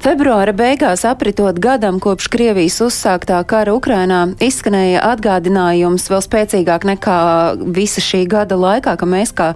Februāra 0.00 0.54
beigās 0.56 1.02
apritot 1.04 1.58
gadam 1.60 1.98
kopš 2.00 2.30
Krievijas 2.32 2.78
uzsāktā 2.80 3.36
kara 3.44 3.74
Ukrainā 3.76 4.22
izskanēja 4.40 5.02
atgādinājums 5.10 6.06
vēl 6.08 6.22
spēcīgāk 6.24 6.86
nekā 6.88 7.16
visa 7.76 8.00
šī 8.00 8.22
gada 8.32 8.56
laikā, 8.56 8.94
ka 8.96 9.04
mēs 9.04 9.34
kā 9.36 9.50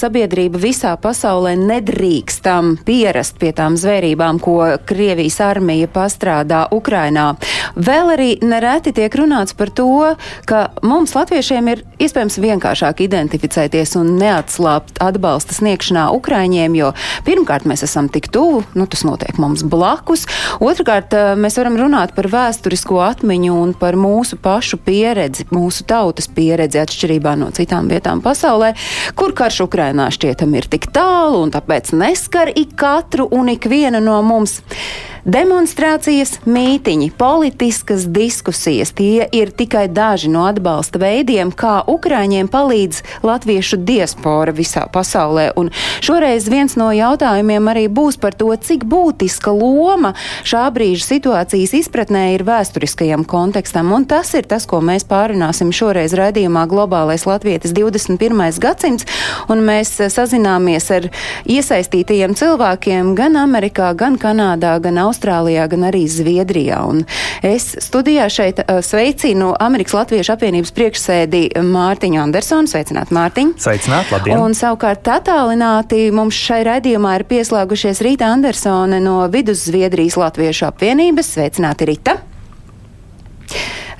sabiedrība 0.00 0.56
visā 0.62 0.94
pasaulē 0.96 1.52
nedrīkstam 1.60 2.78
pierast 2.88 3.36
pie 3.42 3.50
tām 3.58 3.76
zvērībām, 3.76 4.38
ko 4.40 4.70
Krievijas 4.88 5.36
armija 5.44 5.90
pastrādā 5.92 6.62
Ukrainā. 6.72 7.34
Vēl 7.76 8.14
arī 8.14 8.30
nereti 8.40 8.94
tiek 8.96 9.20
runāts 9.20 9.52
par 9.52 9.68
to, 9.68 10.14
ka 10.48 10.62
mums 10.80 11.12
latviešiem 11.12 11.70
ir 11.74 11.84
iespējams 12.00 12.40
vienkāršāk 12.40 13.04
identificēties 13.04 13.98
un 14.00 14.16
neatslāpt 14.16 15.04
atbalsta 15.04 15.60
sniegšanā 15.60 16.08
Ukraiņiem, 16.16 16.80
jo 16.80 16.94
pirmkārt 17.28 17.68
mēs 17.68 17.84
esam 17.84 18.08
tik 18.08 18.32
tuvu, 18.32 18.64
nu 18.72 18.88
tas 18.88 19.04
notiek 19.04 19.36
mums 19.36 19.60
blakus 19.60 19.89
blakus. 19.90 20.26
Otrakārt, 20.60 21.14
eh, 21.14 21.34
mēs 21.36 21.58
varam 21.58 21.76
runāt 21.76 22.14
par 22.14 22.28
vēsturisko 22.30 23.00
atmiņu 23.02 23.54
un 23.62 23.74
par 23.74 23.94
mūsu 23.94 24.38
pašu 24.38 24.78
pieredzi, 24.78 25.46
mūsu 25.50 25.84
tautas 25.86 26.28
pieredzi 26.28 26.78
atšķirībā 26.78 27.36
no 27.38 27.50
citām 27.50 27.88
vietām 27.90 28.22
pasaulē, 28.22 28.74
kur 29.16 29.32
karš 29.32 29.66
Ukrainā 29.66 30.10
šķietam 30.10 30.54
ir 30.56 30.68
tik 30.70 30.90
tālu 30.92 31.42
un 31.42 31.50
tāpēc 31.50 31.92
neskar 31.92 32.52
ik 32.54 32.76
katru 32.76 33.28
un 33.30 33.48
ikvienu 33.48 34.00
no 34.02 34.22
mums. 34.22 34.60
Demonstrācijas, 35.24 36.38
mītiņi, 36.48 37.10
politiskas 37.12 38.06
diskusijas- 38.08 38.92
tie 38.98 39.28
ir 39.32 39.50
tikai 39.52 39.88
daži 39.88 40.28
no 40.28 40.46
atbalsta 40.48 40.98
veidiem, 40.98 41.52
kā 41.52 41.84
Ukrāņiem 41.84 42.48
palīdz 42.48 43.02
latviešu 43.22 43.76
diaspora 43.84 44.52
visā 44.52 44.88
pasaulē. 44.90 45.52
Un 45.56 45.70
šoreiz 46.00 46.48
viens 46.48 46.76
no 46.76 46.88
jautājumiem 46.88 47.68
arī 47.68 47.88
būs 47.88 48.18
par 48.18 48.32
to, 48.32 48.56
cik 48.56 48.84
būtiska 48.84 49.52
loma 49.52 50.14
šā 50.42 50.70
brīža 50.72 51.04
situācijas 51.04 51.74
izpratnē 51.74 52.34
ir 52.34 52.44
vēsturiskajam 52.44 53.26
kontekstam. 53.26 53.92
Un 53.92 54.06
tas 54.06 54.34
ir 54.34 54.42
tas, 54.42 54.64
ko 54.64 54.80
mēs 54.80 55.04
pārunāsim 55.04 55.70
šoreiz 55.70 56.14
raidījumā 56.16 56.66
Globālais 56.66 57.26
Latvijas 57.26 57.72
21. 57.72 58.58
gadsimts. 58.58 59.04
Un 59.48 59.58
mēs 59.58 60.00
sazināmies 60.08 60.90
ar 60.90 61.10
iesaistītajiem 61.44 62.34
cilvēkiem 62.34 63.14
gan 63.14 63.36
Amerikā, 63.36 63.94
gan 63.94 64.16
Kanādā, 64.16 64.80
gan 64.80 64.94
Austrālijā. 64.94 65.09
Austrālijā, 65.10 65.66
gan 65.70 65.86
arī 65.90 66.04
Zviedrijā. 66.10 66.80
Un 66.88 67.04
es 67.46 67.72
studijā 67.84 68.28
šeit 68.32 68.62
uh, 68.62 68.80
sveicinu 68.84 69.52
Amerikas 69.60 69.96
Latviešu 69.98 70.34
apvienības 70.36 70.74
priekšsēdi 70.76 71.42
Mārtiņu 71.66 72.22
Andersonu. 72.22 72.70
Sveicināt, 72.70 73.12
Mārtiņ! 73.14 73.54
Sveicināt, 73.60 74.12
labdien! 74.14 74.40
Un 74.40 74.56
savukārt 74.56 75.10
attālināti 75.10 76.06
mums 76.14 76.38
šai 76.38 76.62
raidījumā 76.68 77.18
ir 77.18 77.26
pieslēgušies 77.30 78.02
Rīta 78.06 78.30
Andersone 78.30 79.02
no 79.04 79.20
Vidus 79.32 79.66
Zviedrijas 79.68 80.18
Latviešu 80.20 80.70
apvienības. 80.70 81.34
Sveicināti, 81.36 81.90
Rita! 81.90 82.16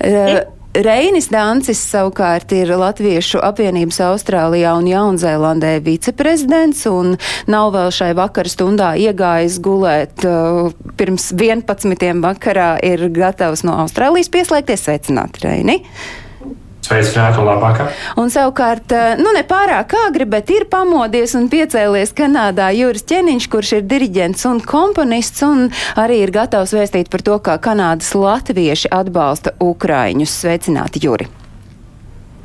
Uh, 0.00 0.59
Reinis 0.70 1.26
Dancis 1.26 1.80
savukārt 1.82 2.52
ir 2.54 2.70
Latviešu 2.78 3.40
apvienības 3.42 3.96
Austrālijā 4.06 4.76
un 4.78 4.86
Jaunzēlandē 4.86 5.72
viceprezidents 5.82 6.84
un 6.86 7.16
nav 7.50 7.72
vēl 7.74 7.90
šai 7.90 8.12
vakara 8.14 8.52
stundā 8.52 8.92
iegājis 9.02 9.58
gulēt. 9.66 10.22
Uh, 10.22 10.70
pirms 10.94 11.32
11. 11.34 12.22
vakarā 12.22 12.76
ir 12.86 13.08
gatavs 13.10 13.64
no 13.66 13.80
Austrālijas 13.82 14.30
pieslēgties. 14.30 14.86
Sveicināti, 14.86 15.42
Reini! 15.42 15.80
Sveicināti 16.90 17.38
un 17.38 17.46
labvakar. 17.46 17.92
Un 18.18 18.32
savukārt, 18.34 18.90
eh, 18.90 19.14
nu 19.22 19.30
ne 19.30 19.44
pārāk 19.46 19.94
agri, 20.08 20.26
bet 20.26 20.50
ir 20.50 20.66
pamodies 20.66 21.36
un 21.38 21.46
piecēlies 21.48 22.10
Kanādā 22.18 22.72
Juris 22.74 23.06
Čeniņš, 23.06 23.48
kurš 23.52 23.72
ir 23.78 23.82
diriģents 23.86 24.44
un 24.50 24.60
komponists 24.60 25.46
un 25.46 25.68
arī 25.94 26.24
ir 26.26 26.34
gatavs 26.34 26.74
vēstīt 26.74 27.10
par 27.10 27.22
to, 27.22 27.38
kā 27.38 27.60
Kanādas 27.62 28.10
latvieši 28.14 28.90
atbalsta 28.90 29.54
Ukraiņus. 29.60 30.40
Sveicināti, 30.42 31.06
Juri! 31.06 31.39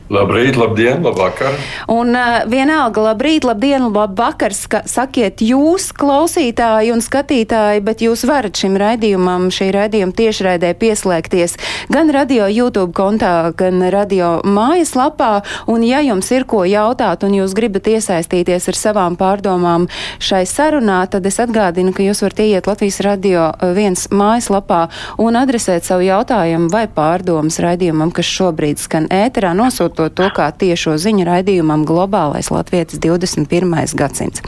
Labrīt, 0.05 0.53
labdien, 0.53 0.99
labvakar. 1.01 1.55
Un 1.89 2.13
uh, 2.13 2.43
vienalga, 2.45 3.01
labrīt, 3.07 3.41
labdien, 3.41 3.87
labvakar, 3.89 4.53
sakiet 4.53 5.41
jūs, 5.41 5.87
klausītāji 5.97 6.91
un 6.93 7.01
skatītāji, 7.01 7.81
bet 7.81 8.03
jūs 8.05 8.21
varat 8.29 8.53
šim 8.53 8.77
raidījumam, 8.77 9.47
šī 9.49 9.71
raidījuma 9.73 10.13
tiešraidē 10.13 10.75
pieslēgties 10.77 11.57
gan 11.89 12.13
radio 12.13 12.45
YouTube 12.45 12.93
kontā, 12.93 13.49
gan 13.57 13.81
radio 13.89 14.43
mājaslapā. 14.45 15.39
Un 15.73 15.81
ja 15.81 16.03
jums 16.05 16.29
ir 16.37 16.45
ko 16.45 16.61
jautāt 16.69 17.25
un 17.25 17.33
jūs 17.39 17.57
gribat 17.57 17.89
iesaistīties 17.89 18.69
ar 18.69 18.77
savām 18.77 19.17
pārdomām 19.17 19.89
šai 20.21 20.43
sarunā, 20.45 20.99
tad 21.09 21.25
es 21.25 21.41
atgādinu, 21.41 21.95
ka 21.97 22.05
jūs 22.05 22.21
varat 22.27 22.43
ieiet 22.45 22.69
Latvijas 22.69 23.01
radio 23.01 23.49
viens 23.73 24.05
mājaslapā 24.13 24.83
un 25.17 25.41
adresēt 25.41 25.89
savu 25.89 26.05
jautājumu 26.05 26.69
vai 26.69 26.85
pārdomas 26.85 27.57
raidījumam, 27.65 28.13
kas 28.13 28.29
šobrīd 28.37 28.85
skan 28.85 29.09
ēterā. 29.09 29.57
Nosūt 29.57 29.94
nosūtot 29.95 30.15
to 30.15 30.29
kā 30.35 30.51
tiešo 30.51 30.97
ziņu 30.99 31.25
raidījumam 31.25 31.85
Globālais 31.85 32.51
Latvijas 32.51 32.99
21. 32.99 33.95
gadsimts. 33.95 34.41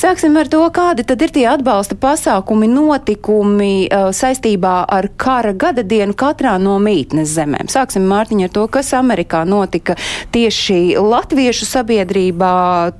Sāksim 0.00 0.36
ar 0.40 0.48
to, 0.48 0.62
kādi 0.72 1.04
tad 1.04 1.20
ir 1.20 1.30
tie 1.34 1.44
atbalsta 1.50 1.94
pasākumi, 2.00 2.68
notikumi 2.70 3.88
uh, 3.90 4.08
saistībā 4.16 4.86
ar 4.88 5.10
kara 5.20 5.52
gada 5.52 5.82
dienu 5.84 6.14
katrā 6.16 6.56
no 6.58 6.78
mītnes 6.80 7.28
zemēm. 7.34 7.68
Sāksim, 7.68 8.06
Mārtiņa, 8.08 8.48
ar 8.48 8.54
to, 8.54 8.64
kas 8.72 8.94
Amerikā 8.96 9.42
notika 9.44 9.98
tieši 10.32 10.96
latviešu 10.96 11.68
sabiedrībā, 11.68 12.54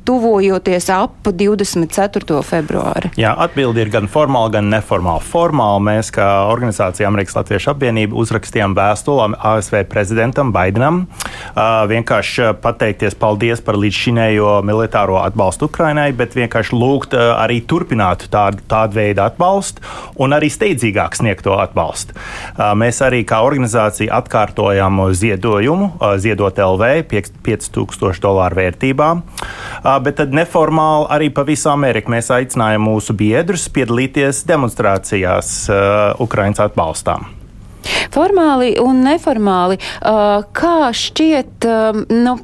tuvojoties 0.04 0.90
ap 0.92 1.30
24. 1.30 2.42
februāri. 2.44 3.14
Jā, 3.20 3.32
atbildi 3.46 3.86
ir 3.86 3.94
gan 3.94 4.10
formāli, 4.10 4.58
gan 4.58 4.68
neformāli. 4.72 5.24
Formāli 5.30 5.86
mēs, 5.88 6.12
kā 6.12 6.28
organizācija 6.50 7.08
Amerikas 7.08 7.38
Latviešu 7.38 7.72
apvienība, 7.72 8.18
uzrakstījām 8.20 8.76
vēstuli 8.76 9.40
ASV 9.54 9.80
prezidentam 9.88 10.52
Baidenam. 10.52 11.06
Vienkārši 11.90 12.50
pateikties 12.62 13.16
paldies 13.18 13.62
par 13.64 13.78
līdzšinējo 13.80 14.60
militāro 14.66 15.18
atbalstu 15.22 15.68
Ukrainai, 15.70 16.10
bet 16.16 16.36
vienkārši 16.38 16.76
lūgt 16.76 17.16
arī 17.16 17.60
turpināt 17.68 18.26
tādu, 18.32 18.62
tādu 18.70 18.98
veidu 19.00 19.24
atbalstu 19.24 19.84
un 20.20 20.36
arī 20.36 20.50
steidzīgāk 20.52 21.18
sniegt 21.18 21.44
to 21.46 21.56
atbalstu. 21.60 22.16
Mēs 22.80 23.00
arī 23.06 23.22
kā 23.28 23.40
organizācija 23.46 24.20
atkārtojam 24.20 25.02
ziedojumu, 25.16 25.92
ziedot 26.20 26.60
LV 26.60 26.92
5000 27.10 28.22
dolāru 28.24 28.60
vērtībā, 28.60 29.10
bet 30.04 30.20
tad 30.20 30.36
neformāli 30.36 31.10
arī 31.16 31.32
pa 31.34 31.46
visu 31.48 31.72
Ameriku 31.72 32.12
mēs 32.14 32.30
aicinājam 32.34 32.88
mūsu 32.90 33.16
biedrus 33.16 33.68
piedalīties 33.72 34.44
demonstrācijās 34.50 35.52
Ukraiņas 36.20 36.66
atbalstām. 36.70 37.39
Formāli 38.14 38.72
un 38.82 39.02
neformāli, 39.06 39.78
kā 40.56 40.78
šķiet 40.96 41.68
nu, 42.10 42.36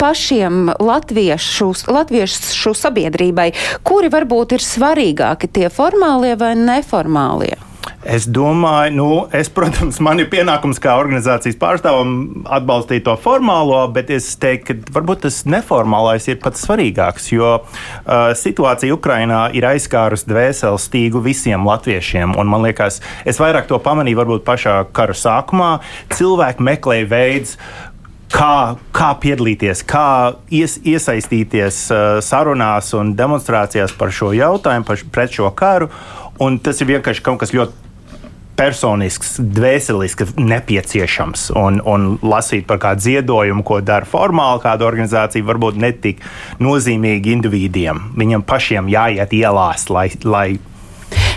pašiem 0.00 0.72
latviešu, 0.82 1.72
latviešu 1.92 2.76
sabiedrībai, 2.78 3.50
kuri 3.86 4.12
varbūt 4.12 4.56
ir 4.56 4.64
svarīgāki 4.64 5.52
tie 5.52 5.68
formālie 5.72 6.36
vai 6.40 6.54
neformālie? 6.58 7.71
Es 8.02 8.26
domāju, 8.26 8.94
nu, 8.96 9.08
es, 9.34 9.46
protams, 9.54 10.00
man 10.02 10.18
ir 10.18 10.26
pienākums 10.30 10.80
kā 10.82 10.96
organizācijas 10.98 11.58
pārstāvam 11.60 12.42
atbalstīt 12.50 13.04
to 13.06 13.14
formālo, 13.22 13.78
bet 13.94 14.10
es 14.10 14.26
teiktu, 14.42 14.74
ka 14.82 14.96
varbūt 14.96 15.22
tas 15.26 15.42
neformālais 15.46 16.26
ir 16.30 16.40
pats 16.42 16.64
svarīgāks, 16.66 17.30
jo 17.34 17.52
uh, 17.60 18.32
situācija 18.38 18.96
Ukrainā 18.96 19.44
ir 19.54 19.68
aizskārusi 19.70 20.26
dvēseles 20.30 20.88
stīgu 20.90 21.22
visiem 21.22 21.62
latviešiem. 21.68 22.34
Man 22.42 22.66
liekas, 22.66 22.98
es 23.22 23.38
vairāk 23.42 23.70
to 23.70 23.78
pamanīju 23.82 24.22
varbūt 24.24 24.44
pašā 24.50 24.76
kara 24.94 25.14
sākumā. 25.14 25.72
Cilvēki 26.10 26.66
meklēja 26.66 27.10
veids, 27.10 27.56
kā, 28.32 28.76
kā 28.94 29.10
piedalīties, 29.22 29.84
kā 29.88 30.06
ies, 30.52 30.78
iesaistīties 30.88 31.84
uh, 31.92 32.18
sarunās 32.24 32.92
un 32.98 33.14
demonstrācijās 33.18 33.94
par 33.98 34.12
šo 34.14 34.32
jautājumu, 34.36 34.88
par, 34.88 35.06
pret 35.14 35.38
šo 35.38 35.52
karu. 35.56 35.90
Un 36.40 36.58
tas 36.64 36.80
ir 36.80 36.88
vienkārši 36.94 37.24
kaut 37.24 37.42
kas 37.42 37.52
ļoti 37.52 37.90
personisks, 38.56 39.36
dvēselisks, 39.40 40.34
nepieciešams. 40.36 41.48
Un, 41.58 41.80
un 41.88 42.16
lasīt 42.22 42.66
par 42.68 42.80
kādu 42.82 43.06
ziedojumu, 43.06 43.64
ko 43.66 43.80
dara 43.84 44.08
formāli 44.08 44.62
kāda 44.64 44.86
organizācija, 44.86 45.46
varbūt 45.48 45.80
ne 45.82 45.92
tik 46.04 46.22
nozīmīgi 46.62 47.36
individiem. 47.36 48.04
Viņam 48.18 48.44
pašiem 48.46 48.90
jāiet 48.92 49.34
ielās, 49.36 49.88
lai, 49.92 50.10
lai 50.24 50.46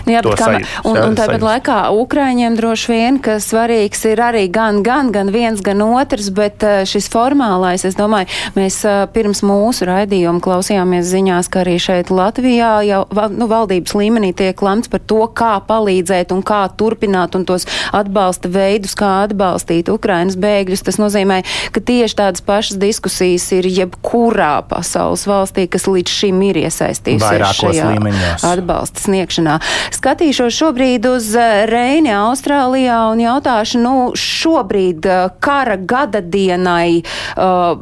Nu, 0.06 0.14
jā, 0.14 0.22
bet 0.22 0.38
kā, 0.38 0.46
sajūtu. 0.52 0.82
un, 0.86 0.96
un 1.02 1.16
tāpat 1.18 1.34
sajūtu. 1.34 1.46
laikā 1.48 1.76
Ukraiņiem 1.98 2.56
droši 2.58 2.90
vien, 2.92 3.16
ka 3.22 3.36
svarīgs 3.42 4.04
ir 4.06 4.20
arī 4.22 4.44
gan, 4.54 4.78
gan, 4.86 5.10
gan 5.10 5.32
viens, 5.34 5.58
gan 5.64 5.82
otrs, 5.82 6.28
bet 6.34 6.62
eh, 6.62 6.84
šis 6.86 7.08
formālais, 7.10 7.82
es 7.88 7.98
domāju, 7.98 8.30
mēs 8.54 8.78
eh, 8.86 9.02
pirms 9.10 9.42
mūsu 9.46 9.88
raidījuma 9.88 10.38
klausījāmies 10.44 11.10
ziņās, 11.10 11.50
ka 11.50 11.64
arī 11.64 11.74
šeit 11.82 12.12
Latvijā 12.14 12.70
jau 12.86 13.00
nu, 13.34 13.48
valdības 13.50 13.96
līmenī 13.98 14.30
tiek 14.38 14.62
lemts 14.62 14.92
par 14.92 15.02
to, 15.02 15.24
kā 15.26 15.56
palīdzēt 15.66 16.30
un 16.36 16.44
kā 16.46 16.62
turpināt 16.78 17.34
un 17.34 17.42
tos 17.48 17.66
atbalsta 17.90 18.50
veidus, 18.52 18.94
kā 18.98 19.10
atbalstīt 19.24 19.90
Ukrainas 19.90 20.38
bēgļus. 20.38 20.86
Tas 20.86 21.00
nozīmē, 21.02 21.40
ka 21.74 21.82
tieši 21.82 22.20
tādas 22.22 22.46
pašas 22.46 22.78
diskusijas 22.78 23.48
ir 23.58 23.66
jebkurā 23.66 24.60
pasaules 24.70 25.26
valstī, 25.26 25.66
kas 25.70 25.90
līdz 25.90 26.14
šim 26.20 26.46
ir 26.46 26.62
iesaistījusies 26.62 27.58
šajā 27.58 27.90
līmeņos. 27.96 28.46
atbalsta 28.46 29.02
sniegšanā. 29.08 29.58
Skatīšos 29.96 30.52
šobrīd 30.52 31.06
uz 31.08 31.30
eh, 31.38 31.64
Reini 31.70 32.10
Austrālijā 32.12 32.98
un 33.12 33.20
jautāšu, 33.22 33.80
nu, 33.80 33.94
šobrīd 34.18 35.06
eh, 35.08 35.22
kara 35.40 35.76
gada 35.80 36.20
dienai, 36.20 37.00
uh, 37.00 37.78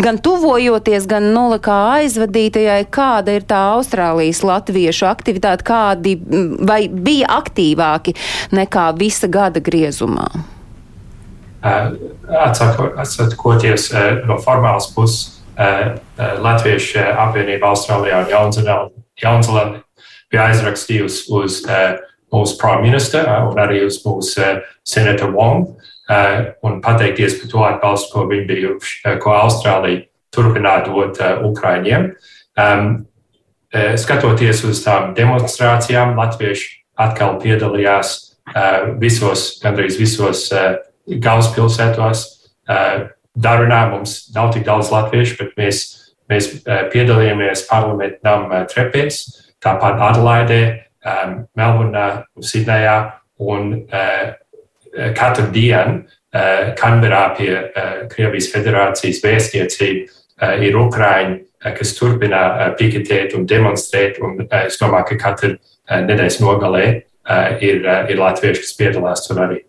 gan 0.00 0.18
tuvojoties, 0.22 1.06
gan 1.10 1.28
nula 1.34 1.60
kā 1.62 1.76
aizvadītajai, 2.00 2.82
kāda 2.90 3.36
ir 3.38 3.46
tā 3.48 3.60
Austrālijas 3.76 4.42
latviešu 4.46 5.06
aktivitāte, 5.10 5.66
kādi 5.66 6.16
vai 6.66 6.82
bija 6.88 7.30
aktīvāki 7.40 8.16
nekā 8.56 8.88
visa 8.98 9.30
gada 9.30 9.62
griezumā? 9.62 10.26
Atsako- 11.60 12.94
Atsakoties 12.98 13.90
no 14.26 14.40
formālas 14.40 14.88
puses, 14.94 15.36
Latviešu 16.16 17.02
apvienība 17.20 17.68
Austrālijā 17.74 18.22
un 18.24 18.54
Jaunzēlandē 19.20 19.82
bija 20.30 20.48
aizrakstījusi 20.50 21.26
uz 21.36 21.60
uh, 21.66 21.98
mūsu 22.32 22.56
premjerministru 22.60 23.22
uh, 23.24 23.50
un 23.50 23.60
arī 23.62 23.84
uz 23.86 24.00
mūsu 24.04 24.40
uh, 24.42 24.64
senatoru 24.86 25.34
Wong 25.36 25.66
uh, 25.66 26.50
un 26.66 26.80
pateikties 26.84 27.40
par 27.40 27.52
to 27.52 27.66
atbalstu, 27.66 28.12
ko 28.14 28.26
viņi 28.30 28.46
bija, 28.48 28.74
ko 29.22 29.34
Austrālija 29.36 30.06
turpināja 30.34 30.86
dot 30.86 31.18
Ukraiņiem. 31.50 32.12
Um, 32.60 32.90
skatoties 33.70 34.64
uz 34.66 34.82
tām 34.82 35.12
demonstrācijām, 35.14 36.16
Latvieši 36.18 36.80
atkal 36.98 37.36
piedalījās 37.42 38.16
visos, 38.98 39.60
gandrīz 39.62 39.98
visos 40.00 40.48
galvaspilsētos. 41.06 42.24
Darunā 43.38 43.80
mums 43.92 44.16
nav 44.34 44.50
tik 44.54 44.66
daudz 44.66 44.90
latviešu, 44.90 45.36
bet 45.38 45.54
mēs, 45.58 45.84
mēs 46.30 46.50
piedalījāmies 46.90 47.62
parlamentu 47.70 48.18
nama 48.26 48.64
trepēs, 48.70 49.22
tāpat 49.64 50.00
Adelaidē, 50.10 50.60
um, 51.04 51.36
Melburnā, 51.58 52.06
Sidnejā 52.40 52.96
un 53.40 53.74
uh, 53.82 54.32
katru 55.16 55.46
dienu 55.54 56.02
uh, 56.02 56.72
Kanberā 56.78 57.22
pie 57.36 57.52
uh, 57.56 57.94
Krievijas 58.10 58.50
federācijas 58.54 59.22
vēstniecība 59.24 60.08
uh, 60.08 60.56
ir 60.64 60.78
Ukraiņi, 60.80 61.38
uh, 61.40 61.72
kas 61.76 61.94
turpina 61.98 62.42
uh, 62.50 62.68
piketēt 62.78 63.36
un 63.38 63.46
demonstrēt. 63.48 64.20
Un, 64.24 64.40
uh, 64.46 64.60
es 64.66 64.80
domāju, 64.80 65.12
ka 65.12 65.22
katru 65.28 65.54
uh, 65.56 65.98
nedēļas 66.04 66.40
nogalē 66.44 66.86
uh, 66.90 67.58
ir, 67.60 67.82
uh, 67.84 68.04
ir 68.10 68.20
latvieši, 68.20 68.64
kas 68.66 68.78
piedalās 68.78 69.26
tur 69.28 69.44
arī. 69.46 69.64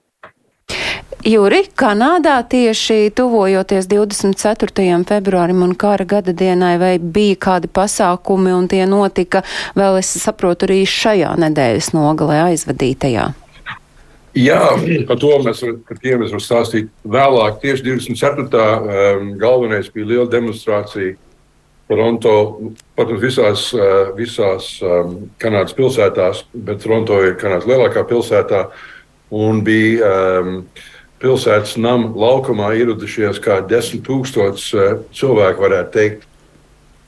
Juri, 1.22 1.60
Kanādā 1.78 2.40
tieši 2.50 3.12
tuvojoties 3.14 3.86
24. 3.86 5.04
februārim 5.06 5.62
un 5.62 5.76
kara 5.78 6.06
gada 6.06 6.34
dienai, 6.34 6.80
vai 6.82 6.96
bija 6.98 7.36
kādi 7.46 7.70
pasākumi 7.70 8.50
un 8.56 8.66
tie 8.72 8.88
notika 8.90 9.44
vēl, 9.78 10.00
es 10.00 10.10
saprotu, 10.18 10.66
arī 10.66 10.80
šajā 10.90 11.36
nedēļas 11.44 11.92
nogalē 11.94 12.40
aizvadītajā? 12.48 13.28
Jā, 14.34 14.62
par 15.08 15.20
to 15.22 15.28
mēs 15.46 15.62
var- 15.62 15.78
es 16.26 16.32
varu 16.32 16.42
stāstīt 16.42 16.90
vēlāk. 17.06 17.60
Tieši 17.62 17.84
24. 17.84 18.48
Um, 18.58 19.38
galvenais 19.38 19.92
bija 19.94 20.06
liela 20.06 20.26
demonstrācija 20.26 21.16
Toronto, 21.88 22.62
protams, 22.96 23.22
visās, 23.22 23.74
uh, 23.76 24.16
visās 24.16 24.82
um, 24.82 25.30
Kanādas 25.38 25.76
pilsētās, 25.76 26.46
bet 26.56 26.82
Toronto 26.82 27.22
ir 27.22 27.36
Kanādas 27.36 27.68
lielākā 27.68 28.08
pilsētā. 28.08 28.72
Un 29.32 29.62
bija 29.64 30.40
um, 30.42 30.66
pilsētas 31.22 31.78
nama 31.82 32.10
laukumā 32.18 32.74
ieradušies 32.80 33.40
kā 33.44 33.62
desmit 33.70 34.04
tūkstoši 34.08 34.78
uh, 34.78 35.02
cilvēku, 35.16 35.66
varētu 35.66 35.94
teikt. 35.96 36.28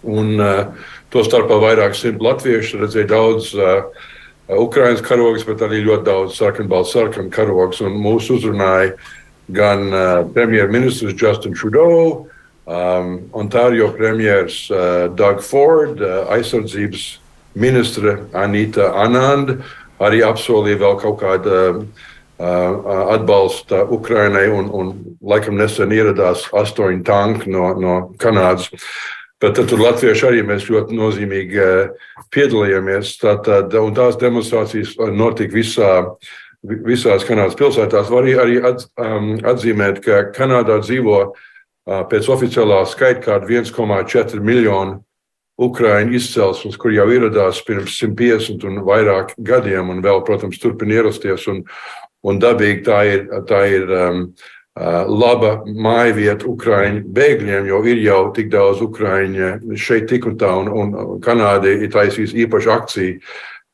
Un 0.03 0.35
uh, 0.39 0.73
to 1.13 1.23
starpā 1.25 1.59
vairāk 1.61 1.95
simt 1.97 2.23
latviešu, 2.23 2.81
redzēja 2.83 3.09
daudz 3.13 3.53
uh, 3.57 3.87
Ukraiņas 4.51 5.03
karogus, 5.05 5.45
bet 5.47 5.63
arī 5.63 5.81
ļoti 5.85 6.07
daudz 6.07 6.37
sarkanbalstu 6.37 6.99
sarkanu 6.99 7.31
karogus. 7.33 7.81
Un 7.85 7.95
mūs 8.01 8.29
uzrunāja 8.33 8.93
gan 9.53 9.89
uh, 9.91 10.23
premjerministrs 10.35 11.15
Justin 11.19 11.55
Trudeau, 11.55 12.27
um, 12.65 13.15
Ontārio 13.31 13.91
premjeras 13.95 14.65
uh, 14.71 15.07
Doug 15.15 15.43
Ford, 15.43 16.01
uh, 16.01 16.27
aizsardzības 16.35 17.07
ministre 17.55 18.17
Anita 18.33 18.91
Anand, 19.03 19.59
arī 20.03 20.23
apsolīja 20.25 20.81
vēl 20.81 20.99
kaut 21.01 21.19
kādu 21.21 21.53
uh, 21.53 22.09
atbalstu 22.39 23.83
Ukrainai, 23.93 24.47
un, 24.49 24.69
un 24.73 24.93
laikam 25.21 25.57
nesen 25.57 25.93
ieradās 25.93 26.47
astoņi 26.53 27.03
tanki 27.05 27.51
no, 27.53 27.73
no 27.79 27.97
Kanādas. 28.19 28.71
Bet 29.43 29.57
tad 29.57 29.67
tur 29.67 29.81
latvieši 29.83 30.27
arī 30.29 30.43
mēs 30.47 30.69
ļoti 30.71 30.95
nozīmīgi 30.95 31.63
piedalījāmies. 32.33 33.17
Tātad, 33.19 33.73
tās 33.95 34.17
demonstrācijas 34.21 34.95
notika 35.11 35.57
visā, 35.57 35.89
visās 36.63 37.25
Kanādas 37.27 37.57
pilsētās. 37.59 38.11
Var 38.11 38.29
arī, 38.45 38.59
atz, 38.63 38.87
um, 38.95 39.33
atzīmēt, 39.43 39.99
ka 40.05 40.21
Kanādā 40.35 40.79
dzīvo 40.83 41.17
uh, 41.27 42.05
pēc 42.07 42.29
oficiālā 42.31 42.85
skaita 42.87 43.25
kāda 43.27 43.51
1,4 43.51 44.39
miljonu 44.43 45.01
Ukrāņu 45.61 46.15
izcelsmes, 46.17 46.79
kur 46.81 46.95
jau 46.95 47.03
ieradās 47.13 47.59
pirms 47.67 47.99
150 47.99 48.63
un 48.65 48.79
vairāk 48.87 49.35
gadiem, 49.37 49.91
un 49.93 49.99
vēl, 50.01 50.23
protams, 50.25 50.57
turpina 50.57 50.95
ierasties. 50.97 51.45
Un, 51.51 51.59
un 52.23 52.41
dabīgi 52.41 52.83
tā 52.87 52.99
ir, 53.09 53.23
tā 53.49 53.61
ir 53.71 53.93
um, 53.93 54.25
uh, 54.79 55.03
laba 55.09 55.55
mājvieta 55.67 56.47
Ukrāņu 56.49 57.05
bēgļiem, 57.15 57.69
jo 57.71 57.81
ir 57.89 58.03
jau 58.03 58.21
tik 58.35 58.51
daudz 58.53 58.83
Ukrāņu 58.85 59.77
šeit, 59.79 60.07
tik 60.11 60.29
un 60.29 60.37
tā, 60.39 60.51
un, 60.63 60.71
un 60.71 61.17
Kanāda 61.23 61.71
ir 61.71 61.91
taisījusi 61.93 62.45
īpašu 62.45 62.73
akciju 62.77 63.19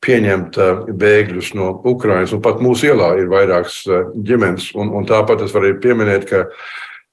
pieņemt 0.04 0.60
uh, 0.60 0.84
bēgļus 0.96 1.54
no 1.58 1.72
Ukrainas. 1.84 2.32
Un 2.32 2.44
pat 2.44 2.62
mūsu 2.64 2.90
ielā 2.90 3.14
ir 3.20 3.32
vairākas 3.32 3.82
uh, 3.88 4.06
ģimenes. 4.16 4.70
Un, 4.80 4.92
un 4.96 5.08
tāpat 5.08 5.44
es 5.44 5.52
varu 5.52 5.74
pieminēt, 5.82 6.24
ka 6.30 6.46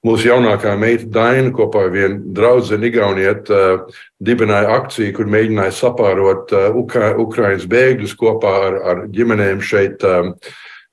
mūsu 0.07 0.29
jaunākā 0.29 0.71
meita 0.79 1.07
Daina 1.11 1.51
kopā 1.55 1.87
ar 1.87 1.91
vienu 1.91 2.21
draugu 2.37 2.79
Igauniet 2.87 3.51
uh, 3.51 3.83
dibināja 4.23 4.77
akciju, 4.77 5.15
kur 5.17 5.27
mēģināja 5.35 5.75
sapārot 5.75 6.53
uh, 6.55 6.69
Ukra 6.79 7.11
Ukrainas 7.19 7.67
bēgļus 7.67 8.15
kopā 8.15 8.55
ar, 8.69 8.79
ar 8.87 9.03
ģimenēm 9.11 9.61
šeit. 9.61 10.03
Um, 10.07 10.33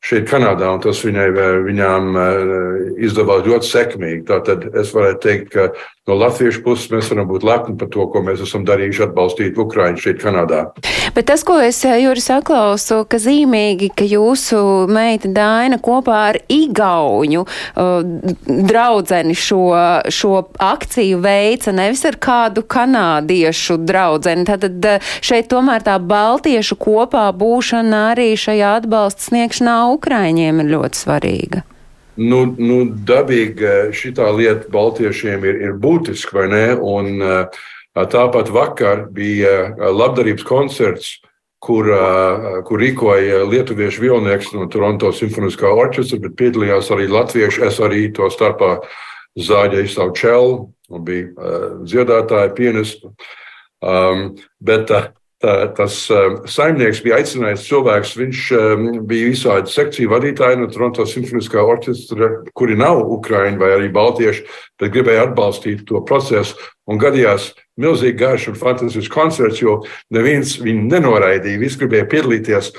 šeit, 0.05 0.29
Kanādā, 0.29 0.69
un 0.75 0.83
tas 0.85 1.01
viņai, 1.05 1.29
viņām 1.65 2.19
izdevās 3.05 3.45
ļoti 3.49 3.71
sekmīgi. 3.71 4.25
Tātad 4.29 4.69
es 4.77 4.93
varētu 4.95 5.23
teikt, 5.25 5.53
ka 5.55 5.71
no 6.09 6.17
latviešu 6.21 6.61
puses 6.65 6.91
mēs 6.93 7.09
varam 7.13 7.29
būt 7.31 7.45
lepni 7.49 7.77
par 7.81 7.89
to, 7.93 8.05
ko 8.13 8.21
mēs 8.25 8.43
esam 8.45 8.67
darījuši, 8.69 9.07
atbalstīt 9.07 9.61
Ukraiņu 9.61 10.03
šeit, 10.05 10.21
Kanādā. 10.21 10.67
Bet 11.17 11.29
tas, 11.31 11.45
ko 11.47 11.57
es 11.63 11.79
Jūri 11.85 12.21
saklausu, 12.21 13.03
ka 13.09 13.21
zīmīgi, 13.23 13.91
ka 13.97 14.07
jūsu 14.09 14.61
meita 14.91 15.31
Daina 15.33 15.79
kopā 15.83 16.21
ar 16.33 16.41
Igauņu 16.53 17.45
uh, 17.45 17.93
draudzeni 18.45 19.37
šo, 19.39 19.63
šo 20.13 20.33
akciju 20.61 21.23
veica, 21.25 21.73
nevis 21.77 22.05
ar 22.09 22.19
kādu 22.21 22.67
kanādiešu 22.69 23.79
draudzeni. 23.85 24.45
Tātad 24.49 24.91
šeit 25.25 25.49
tomēr 25.53 25.85
tā 25.87 25.97
baltiešu 26.03 26.77
kopā 26.81 27.31
būšana 27.33 28.09
arī 28.13 28.33
šajā 28.37 28.77
atbalsta 28.83 29.31
sniegšanā 29.31 29.79
Ukraiņiem 29.97 30.65
ir 30.65 30.75
ļoti 30.77 31.07
svarīga. 31.07 31.69
Nu, 32.16 32.44
nu, 32.47 32.78
dabīgi 33.06 33.92
šī 33.97 34.12
lieta 34.37 34.71
Baltiešiem 34.71 35.44
ir, 35.44 35.61
ir 35.66 35.73
būtiska, 35.83 36.37
vai 36.37 36.49
ne? 36.52 36.66
Un, 36.78 37.23
tāpat 37.94 38.50
vakar 38.54 39.06
bija 39.11 39.75
labdarības 39.78 40.47
koncerts, 40.47 41.16
kur, 41.64 41.88
kur 42.68 42.80
rīkoja 42.83 43.42
lietuviešu 43.49 44.04
vilnieks 44.04 44.52
no 44.54 44.68
Toronto 44.71 45.11
Simfoniskā 45.14 45.71
orķestra, 45.71 46.21
bet 46.26 46.37
piedalījās 46.38 46.92
arī 46.94 47.09
latvieši. 47.11 47.64
Es 47.66 47.80
arī 47.83 48.06
to 48.14 48.30
starpā 48.30 48.76
zāģēju 49.35 49.90
savu 49.90 50.14
čelu 50.14 50.56
un 50.94 51.04
bija 51.06 51.54
dziedātāja, 51.83 52.52
pianistu. 52.54 53.14
Um, 53.85 54.30
bet 54.64 54.88
uh, 54.94 55.11
tas 55.76 55.97
um, 56.12 56.37
saimnieks 56.49 57.03
bija 57.05 57.19
aicinājis 57.21 57.67
cilvēks. 57.69 58.14
Viņš 58.19 58.43
um, 58.57 58.87
bija 59.09 59.31
visādi 59.33 59.73
sekciju 59.73 60.12
vadītāji 60.12 60.61
no 60.61 60.69
Toronto 60.73 61.07
simfoniskā 61.09 61.62
orķestra, 61.64 62.31
kuri 62.57 62.79
nav 62.81 63.03
ukrāņi 63.17 63.61
vai 63.61 63.73
arī 63.76 63.91
baltieši, 63.95 64.45
bet 64.81 64.95
gribēja 64.95 65.29
atbalstīt 65.29 65.85
to 65.88 66.00
procesu. 66.09 66.57
Un 66.88 67.00
gadījās 67.00 67.53
milzīgi 67.81 68.19
garš 68.21 68.49
un 68.53 68.61
fantastisks 68.61 69.12
koncerts, 69.12 69.62
jo 69.62 69.81
neviens 70.14 70.57
viņu 70.62 70.87
nenoraidīja. 70.93 71.62
Visi 71.62 71.81
gribēja 71.83 72.09
piedalīties. 72.12 72.73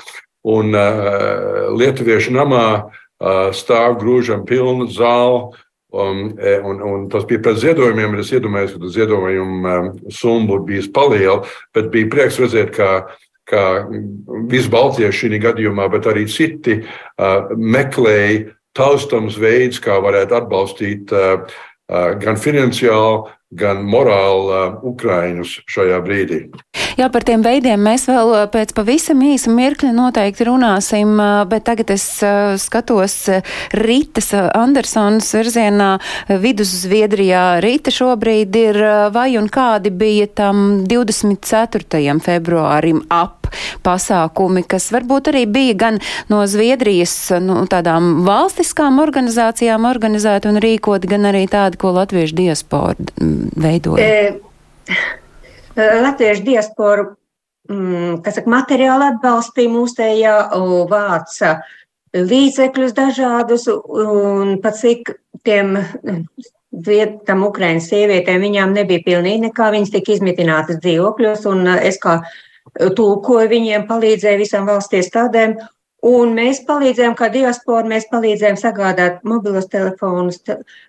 Un 0.45 0.75
uh, 0.77 1.71
Lietuviešu 1.73 2.33
namā 2.35 2.65
uh, 2.85 3.49
stāv 3.55 3.99
grūžam 4.01 4.45
pilnu 4.45 4.87
zāli. 4.93 5.55
Um, 5.95 6.33
e, 6.39 6.57
un, 6.59 6.81
un 6.83 7.03
tas 7.07 7.23
bija 7.27 7.39
pēc 7.45 7.61
ziedojumiem. 7.61 8.17
Es 8.19 8.33
iedomājos, 8.35 8.73
ka 8.75 8.89
ziedojumu 8.91 9.69
um, 9.71 9.85
summa 10.11 10.59
bija 10.67 10.83
paliela, 10.95 11.37
bet 11.75 11.87
bija 11.93 12.09
prieks 12.11 12.39
redzēt, 12.41 12.73
ka, 12.75 12.89
ka 13.47 13.61
visi 14.51 14.71
baltieši 14.73 15.29
šī 15.29 15.39
gadījumā, 15.45 15.87
bet 15.93 16.09
arī 16.11 16.25
citi 16.31 16.81
uh, 16.81 17.53
meklēja 17.55 18.51
taustams 18.75 19.39
veids, 19.39 19.79
kā 19.79 20.01
varētu 20.03 20.35
atbalstīt 20.41 21.15
uh, 21.15 21.47
uh, 21.47 22.11
gan 22.19 22.35
finansiāli, 22.43 23.31
gan 23.55 23.85
morāli 23.87 24.51
uh, 24.51 24.75
Ukraiņus 24.91 25.61
šajā 25.71 26.03
brīdī. 26.03 26.41
Jā, 26.95 27.09
par 27.11 27.25
tiem 27.27 27.41
veidiem 27.43 27.81
mēs 27.83 28.05
vēl 28.07 28.29
pēc 28.53 28.69
pavisam 28.77 29.19
īsa 29.27 29.51
mirkļa 29.51 29.89
noteikti 29.97 30.45
runāsim, 30.47 31.17
bet 31.51 31.65
tagad 31.67 31.91
es 31.91 32.05
skatos 32.63 33.15
Ritas 33.75 34.29
Andersons 34.31 35.27
virzienā 35.35 35.89
Vidus-Zviedrijā. 36.29 37.41
Rita 37.65 37.91
šobrīd 37.91 38.55
ir 38.61 38.79
vai 39.11 39.33
un 39.35 39.49
kādi 39.51 39.91
bija 39.91 40.29
tam 40.39 40.85
24. 40.87 42.15
februārim 42.23 43.03
ap 43.11 43.51
pasākumi, 43.83 44.63
kas 44.63 44.87
varbūt 44.95 45.33
arī 45.33 45.43
bija 45.51 45.75
gan 45.83 45.99
no 46.31 46.45
Zviedrijas 46.47 47.17
nu, 47.43 47.59
tādām 47.71 48.23
valstiskām 48.23 49.03
organizācijām 49.03 49.83
organizēti 49.91 50.47
un 50.47 50.63
rīkoti, 50.63 51.11
gan 51.11 51.27
arī 51.33 51.43
tādi, 51.51 51.79
ko 51.83 51.91
latviešu 51.99 52.39
diaspora 52.39 52.95
veidoja. 53.67 54.07
E 54.07 55.24
latviešu 55.75 56.45
diasporu, 56.45 57.09
mm, 57.69 58.21
kas 58.25 58.39
saka, 58.39 58.51
materiāli 58.51 59.09
atbalstīja 59.13 59.73
mūsējā, 59.73 60.35
vāca 60.91 61.59
līdzekļus 62.15 62.95
dažādus, 62.95 63.67
un 63.67 64.57
pat 64.63 64.79
cik 64.79 65.11
tiem 65.43 65.77
vietam 66.85 67.43
Ukrainas 67.47 67.89
sievietēm, 67.91 68.41
viņām 68.41 68.73
nebija 68.75 69.03
pilnīgi 69.05 69.47
nekā, 69.49 69.69
viņas 69.71 69.93
tika 69.93 70.15
izmitinātas 70.15 70.79
dzīvokļos, 70.83 71.45
un 71.51 71.67
es 71.75 71.99
kā 72.03 72.21
tulkoju 72.75 73.51
viņiem, 73.51 73.87
palīdzēju 73.87 74.43
visām 74.43 74.67
valsts 74.67 74.99
iestādēm, 74.99 75.57
Un 76.05 76.35
mēs 76.37 76.59
palīdzējām, 76.67 77.15
kā 77.17 77.31
diaspora, 77.33 77.87
mēs 77.89 78.05
palīdzējām 78.11 78.57
sagādāt 78.61 79.23
mobilos 79.25 79.65
telefonus, 79.71 80.37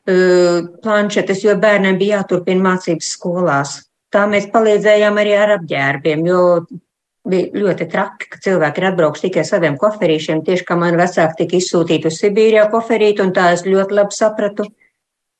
planšetes, 0.04 1.40
jo 1.46 1.54
bērniem 1.62 1.96
bija 1.96 2.18
jāturpina 2.18 2.66
mācības 2.66 3.14
skolās. 3.16 3.78
Tā 4.16 4.24
mēs 4.32 4.46
palīdzējām 4.48 5.18
arī 5.20 5.32
ar 5.36 5.50
apģērbiem, 5.58 6.22
jo 6.24 6.42
bija 7.28 7.50
ļoti 7.60 7.86
traki, 7.92 8.30
ka 8.32 8.38
cilvēki 8.40 8.80
ir 8.80 8.86
atbraukuši 8.90 9.26
tikai 9.26 9.44
saviem 9.44 9.76
koferīšiem. 9.80 10.40
Tieši 10.46 10.64
kā 10.64 10.76
man 10.80 10.96
vecāki 10.96 11.42
tika 11.42 11.58
izsūtīti 11.58 12.08
uz 12.08 12.20
Sibīrijā 12.22 12.64
koferīt, 12.72 13.20
un 13.20 13.34
tā 13.36 13.50
es 13.56 13.66
ļoti 13.66 13.98
labi 13.98 14.16
sapratu. 14.16 14.70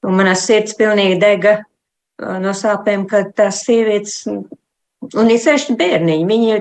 Un 0.05 0.19
manas 0.19 0.45
sirds 0.45 0.77
pilnīgi 0.77 1.17
dega 1.23 1.57
no 2.43 2.53
sāpēm, 2.57 3.07
ka 3.09 3.23
tās 3.37 3.63
sievietes, 3.65 4.21
un 4.27 5.33
ir 5.33 5.41
seši 5.41 5.77
bērniņi, 5.79 6.29
viņi, 6.29 6.61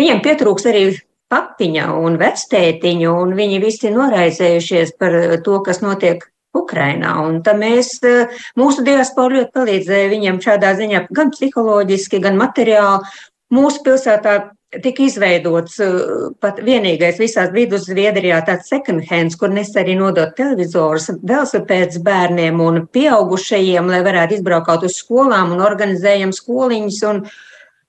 viņiem 0.00 0.22
pietrūks 0.24 0.66
arī 0.70 0.84
papiņa 1.32 1.86
un 2.02 2.18
vectētiņu, 2.20 3.14
un 3.22 3.36
viņi 3.38 3.62
visi 3.62 3.94
noraizējušies 3.94 4.96
par 4.98 5.16
to, 5.46 5.62
kas 5.64 5.80
notiek 5.84 6.26
Ukrainā. 6.56 7.16
Un 7.26 7.42
tā 7.42 7.54
mēs, 7.56 7.98
eh, 8.04 8.26
mūsu 8.56 8.84
diaspora 8.84 9.40
ļoti 9.40 9.52
palīdzēja 9.56 10.10
viņiem 10.12 10.40
šādā 10.40 10.74
ziņā, 10.78 11.06
gan 11.12 11.30
psiholoģiski, 11.30 12.20
gan 12.20 12.36
materiāli. 12.36 13.06
Mūsu 13.52 13.82
pilsētā 13.84 14.50
tika 14.82 15.04
izveidots 15.04 15.78
eh, 15.80 15.92
pat 16.40 16.60
vienīgais 16.64 17.18
visās 17.20 17.52
vidus 17.52 17.86
Zviedrijā 17.88 18.40
tāds 18.46 18.68
second 18.68 19.04
hands, 19.08 19.36
kur 19.36 19.48
nes 19.48 19.72
arī 19.76 19.96
nodot 19.96 20.34
televizors, 20.36 21.10
velosipēds 21.22 22.00
bērniem 22.04 22.60
un 22.60 22.86
pieaugušajiem, 22.86 23.88
lai 23.88 24.02
varētu 24.04 24.38
izbraukt 24.38 24.84
uz 24.88 24.96
skolām 25.00 25.52
un 25.56 25.64
organizējam 25.64 26.32
skoliņas. 26.32 27.02
Un, 27.10 27.24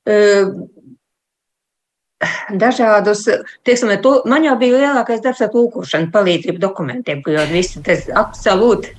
uh, 0.08 0.56
dažādus, 2.60 3.26
tieksim, 3.68 3.94
to, 4.04 4.18
man 4.30 4.46
jau 4.48 4.58
bija 4.60 4.82
lielākais 4.82 5.24
darbs 5.24 5.42
ar 5.46 5.52
tulkošanu, 5.54 6.12
palīdzību 6.14 6.62
dokumentiem, 6.62 7.24
jo 7.28 7.48
visi 7.52 7.82
tas 7.86 8.10
absolūti 8.10 8.94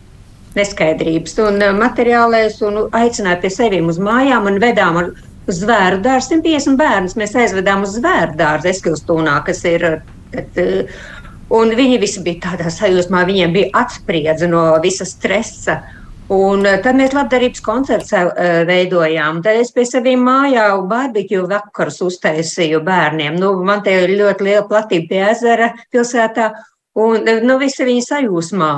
neskaidrības 0.59 1.39
un 1.45 1.63
eh, 1.63 1.75
materiālēs 1.77 2.61
un 2.67 2.85
aicināja 2.95 3.41
pie 3.43 3.51
sevīm 3.53 3.91
uz 3.91 3.99
mājām 4.03 4.49
un 4.51 4.61
vedām 4.63 5.01
ar 5.01 5.11
zvēru 5.51 6.01
dārzu. 6.05 6.39
150 6.39 6.79
bērnus 6.81 7.19
mēs 7.21 7.35
aizvedām 7.39 7.85
uz 7.87 7.99
zvēru 7.99 8.39
dārzu 8.39 8.71
Eskilstūnā, 8.73 9.41
kas 9.47 9.65
ir. 9.69 9.89
Kad, 10.35 10.63
eh, 10.63 10.95
un 11.55 11.75
viņi 11.77 12.01
visi 12.03 12.23
bija 12.25 12.49
tādā 12.49 12.71
sajūsmā, 12.73 13.27
viņiem 13.29 13.53
bija 13.55 13.73
atspriedze 13.85 14.49
no 14.51 14.65
visa 14.83 15.07
stresa. 15.07 15.83
Un 16.33 16.65
eh, 16.65 16.79
tad 16.81 16.97
mēs 16.97 17.13
labdarības 17.13 17.61
koncertu 17.61 18.17
uh, 18.17 18.63
veidojām. 18.65 19.43
Tad 19.45 19.59
es 19.61 19.73
pie 19.77 19.85
saviem 19.85 20.23
mājām 20.25 20.87
barbekju 20.89 21.45
vakarus 21.51 22.01
uztaisīju 22.07 22.81
bērniem. 22.85 23.37
Nu, 23.37 23.53
man 23.65 23.83
te 23.85 23.93
ir 24.07 24.15
ļoti 24.17 24.47
liela 24.47 24.65
platība 24.71 25.11
pie 25.11 25.21
ezera 25.29 25.69
pilsētā, 25.93 26.49
un 26.97 27.29
eh, 27.29 27.43
nu, 27.45 27.59
visi 27.61 27.85
viņi 27.85 28.07
sajūsmā. 28.09 28.73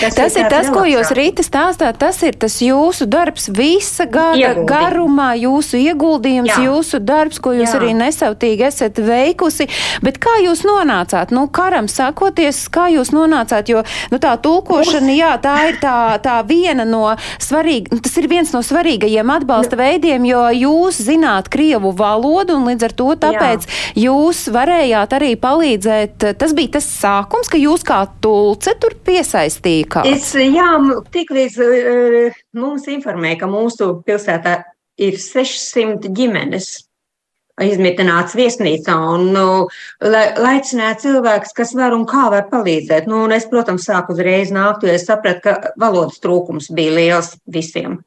Tas, 0.00 0.14
tas 0.16 0.36
ir, 0.36 0.46
ir 0.46 0.48
tas, 0.48 0.68
ko 0.72 0.86
jūs 0.88 1.10
rīta 1.16 1.44
stāstāt. 1.44 1.98
Tas 2.00 2.16
ir 2.24 2.36
tas 2.40 2.54
jūsu 2.64 3.04
darbs 3.10 3.50
visa 3.52 4.06
gada 4.08 4.38
Ieguldījum. 4.38 4.68
garumā, 4.70 5.28
jūsu 5.36 5.76
ieguldījums, 5.80 6.52
Jā. 6.54 6.60
jūsu 6.70 7.00
darbs, 7.04 7.40
ko 7.42 7.52
jūs 7.52 7.68
Jā. 7.68 7.80
arī 7.80 7.92
nesautīgi 7.98 8.64
esat 8.70 9.00
veikusi. 9.04 9.68
Bet 10.04 10.20
kā 10.22 10.38
jūs 10.40 10.64
nonācāt? 10.64 11.34
Nu, 11.36 11.46
karam 11.52 11.88
sakoties, 11.90 12.62
kā 12.72 12.88
jūs 12.94 13.12
nonācāt? 13.12 13.68
Jo 13.68 13.82
nu, 14.10 14.20
tā 14.22 14.36
tulkošana, 14.40 15.12
jā, 15.12 15.34
tā 15.42 15.56
ir 15.68 15.80
tā, 15.82 16.16
tā 16.24 16.38
viena 16.48 16.86
no 16.88 17.04
svarīga, 17.42 18.00
tas 18.00 18.16
ir 18.16 18.30
viens 18.32 18.54
no 18.56 18.64
svarīgajiem 18.64 19.34
atbalsta 19.36 19.76
nu. 19.76 19.82
veidiem, 19.84 20.24
jo 20.30 20.46
jūs 20.62 21.02
zināt 21.10 21.52
Krievu 21.52 21.92
valodu 21.96 22.56
un 22.56 22.70
līdz 22.70 22.88
ar 22.88 22.96
to 22.96 23.10
tāpēc 23.26 23.68
jā. 23.68 24.08
jūs 24.08 24.46
varējāt 24.54 25.18
arī 25.18 25.34
palīdzēt. 25.36 26.30
Tas 26.40 26.56
bija 26.56 26.78
tas 26.78 26.88
sākums, 26.88 27.52
ka 27.52 27.60
jūs 27.60 27.84
kā 27.84 28.06
tulce 28.24 28.74
tur 28.80 28.96
piesaistījāt 29.04 29.89
kāds? 29.92 30.10
Es, 30.10 30.30
jā, 30.54 30.68
tik 31.14 31.32
līdz 31.34 31.58
uh, 31.64 32.38
mums 32.58 32.86
informēja, 32.90 33.42
ka 33.42 33.50
mūsu 33.50 33.92
pilsētā 34.06 34.60
ir 35.00 35.18
600 35.20 36.12
ģimenes 36.16 36.72
izmitināts 37.64 38.36
viesnīcā 38.38 38.96
un 39.14 39.30
nu, 39.34 39.46
lai, 40.04 40.24
laicināt 40.40 41.02
cilvēkus, 41.04 41.54
kas 41.56 41.74
var 41.76 41.94
un 41.96 42.06
kā 42.08 42.28
var 42.32 42.48
palīdzēt. 42.52 43.08
Nu, 43.10 43.24
un 43.26 43.34
es, 43.36 43.46
protams, 43.50 43.86
sāku 43.88 44.14
uzreiz 44.14 44.52
nākt, 44.54 44.86
jo 44.86 44.94
es 44.94 45.06
sapratu, 45.08 45.42
ka 45.44 45.72
valodas 45.80 46.20
trūkums 46.22 46.70
bija 46.76 46.94
liels 46.96 47.32
visiem. 47.50 47.98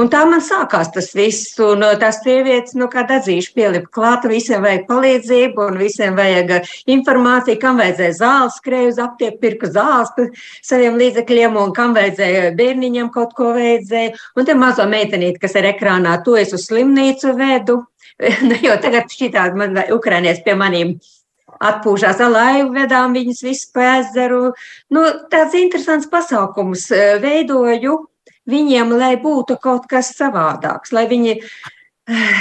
Un 0.00 0.10
tā 0.12 0.24
man 0.28 0.42
sākās 0.44 0.92
tas 0.94 1.10
viss, 1.16 1.52
un 1.62 1.84
uh, 1.84 1.96
tās 2.00 2.22
sievietes, 2.24 2.76
nu, 2.78 2.88
kā 2.92 3.04
atzīšu, 3.04 3.52
pielipa 3.56 3.92
klāt, 3.92 4.26
visiem 4.30 4.64
vajag 4.64 4.86
palīdzību, 4.88 5.68
un 5.68 5.80
visiem 5.80 6.16
vajag 6.18 6.56
uh, 6.58 6.74
informāciju, 6.96 7.60
kam 7.62 7.80
vajadzēja 7.82 8.18
zāles, 8.20 8.58
skrēju 8.62 8.94
uz 8.94 9.00
aptieku, 9.02 9.40
pirku 9.42 9.70
zāles 9.72 10.12
par 10.16 10.30
saviem 10.64 10.98
līdzekļiem, 11.00 11.58
un 11.60 11.74
kam 11.76 11.96
vajadzēja 11.98 12.52
bērniņam 12.58 13.12
kaut 13.14 13.36
ko 13.38 13.52
vajadzēja. 13.56 14.16
Un 14.38 14.48
te 14.48 14.56
mazo 14.58 14.86
meitenīti, 14.88 15.40
kas 15.42 15.56
ir 15.58 15.72
ekrānā, 15.74 16.18
to 16.24 16.36
es 16.40 16.54
uz 16.56 16.68
slimnīcu 16.68 17.36
vedu. 17.38 17.82
nu, 18.48 18.56
jo 18.62 18.76
tagad 18.82 19.12
šitādi 19.12 19.58
man 19.58 19.82
Ukrainieši 19.94 20.44
pie 20.46 20.54
maniem 20.58 20.96
atpūšās 21.62 22.20
ar 22.24 22.32
laivu, 22.32 22.72
vedām 22.74 23.14
viņus 23.16 23.42
visu 23.46 23.68
pa 23.74 23.98
ezeru. 24.00 24.52
Nu, 24.92 25.04
tāds 25.30 25.54
interesants 25.58 26.08
pasākums 26.10 26.88
veidoju 27.22 27.98
viņiem, 28.50 28.94
lai 28.98 29.14
būtu 29.20 29.58
kaut 29.62 29.86
kas 29.90 30.10
savādāks, 30.16 30.94
lai 30.96 31.06
viņi 31.10 31.38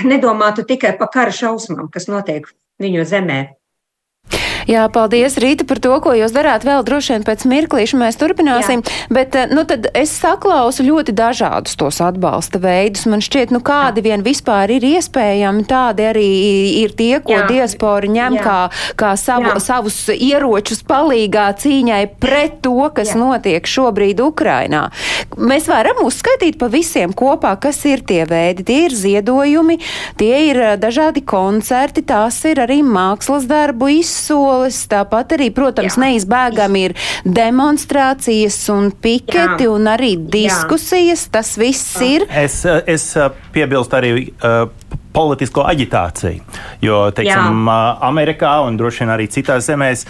nedomātu 0.10 0.66
tikai 0.68 0.96
par 0.98 1.12
kara 1.14 1.34
šausmām, 1.36 1.90
kas 1.94 2.10
notiek 2.10 2.48
viņu 2.82 3.06
zemē. 3.06 3.42
Jā, 4.70 4.86
paldies, 4.94 5.36
Rīta, 5.42 5.66
par 5.68 5.82
to, 5.82 5.94
ko 6.04 6.14
jūs 6.16 6.34
darāt. 6.36 6.66
Vēl 6.68 6.84
droši 6.86 7.16
vien 7.16 7.26
pēc 7.26 7.46
mirklīša 7.50 7.98
mēs 8.00 8.18
turpināsim. 8.22 8.84
Jā. 8.86 9.08
Bet, 9.12 9.36
eh, 9.36 9.50
nu, 9.52 9.66
es 9.98 10.14
saklausu 10.16 10.86
ļoti 10.86 11.16
dažādus 11.18 11.76
tos 11.76 12.00
atbalsta 12.04 12.62
veidus. 12.62 13.08
Man 13.10 13.24
šķiet, 13.24 13.52
nu, 13.52 13.60
kādi 13.60 14.04
vien 14.06 14.24
vispār 14.24 14.72
ir 14.78 14.86
iespējami, 14.86 15.66
tādi 15.68 16.06
arī 16.08 16.30
ir 16.84 16.94
tie, 16.96 17.20
ko 17.20 17.34
Jā. 17.34 17.48
diaspora 17.50 18.08
ņem 18.08 18.38
Jā. 18.38 18.44
kā, 18.44 18.60
kā 18.96 19.12
savu, 19.18 19.52
Jā. 19.52 19.60
savus 19.60 20.08
ieročus 20.08 20.84
palīgā 20.84 21.50
cīņai 21.58 22.04
pret 22.20 22.62
to, 22.62 22.92
kas 22.94 23.12
Jā. 23.12 23.20
notiek 23.20 23.64
šobrīd 23.66 24.22
Ukrainā. 24.22 24.92
Mēs 25.38 25.68
varam 25.68 26.06
uzskaitīt 26.06 26.58
pa 26.58 26.68
visiem 26.68 27.14
kopā, 27.14 27.60
kas 27.60 27.84
ir 27.86 28.06
tie 28.06 28.26
veidi. 28.26 28.64
Tie 28.64 28.86
ir 28.86 28.96
ziedojumi, 28.96 29.80
tie 30.18 30.52
ir 30.52 30.58
eh, 30.62 30.78
dažādi 30.78 31.26
koncerti, 31.26 32.06
tās 32.06 32.40
ir 32.46 32.62
arī 32.62 32.82
mākslas 32.86 33.50
darbu 33.50 33.90
izsoles, 34.12 34.84
tāpat 34.92 35.38
arī, 35.38 35.50
protams, 35.56 35.96
Jā. 35.96 36.06
neizbēgami 36.06 36.86
ir 36.90 36.96
demonstrācijas 37.26 38.60
un 38.76 38.92
piketi 38.92 39.68
Jā. 39.68 39.72
un 39.72 39.90
arī 39.92 40.14
diskusijas. 40.20 41.26
Jā. 41.26 41.36
Tas 41.40 41.56
viss 41.60 41.96
ir. 42.04 42.28
Es, 42.28 42.62
es 42.68 43.08
piebilstu 43.56 43.98
arī 43.98 44.12
uh, 44.44 44.68
politisko 45.14 45.66
aģitāciju. 45.68 46.42
Jo, 46.82 47.00
teiksim, 47.16 47.68
Jā. 47.68 47.80
Amerikā 48.08 48.54
un 48.66 48.78
droši 48.80 49.04
vien 49.04 49.14
arī 49.14 49.28
citās 49.32 49.68
zemēs 49.68 50.06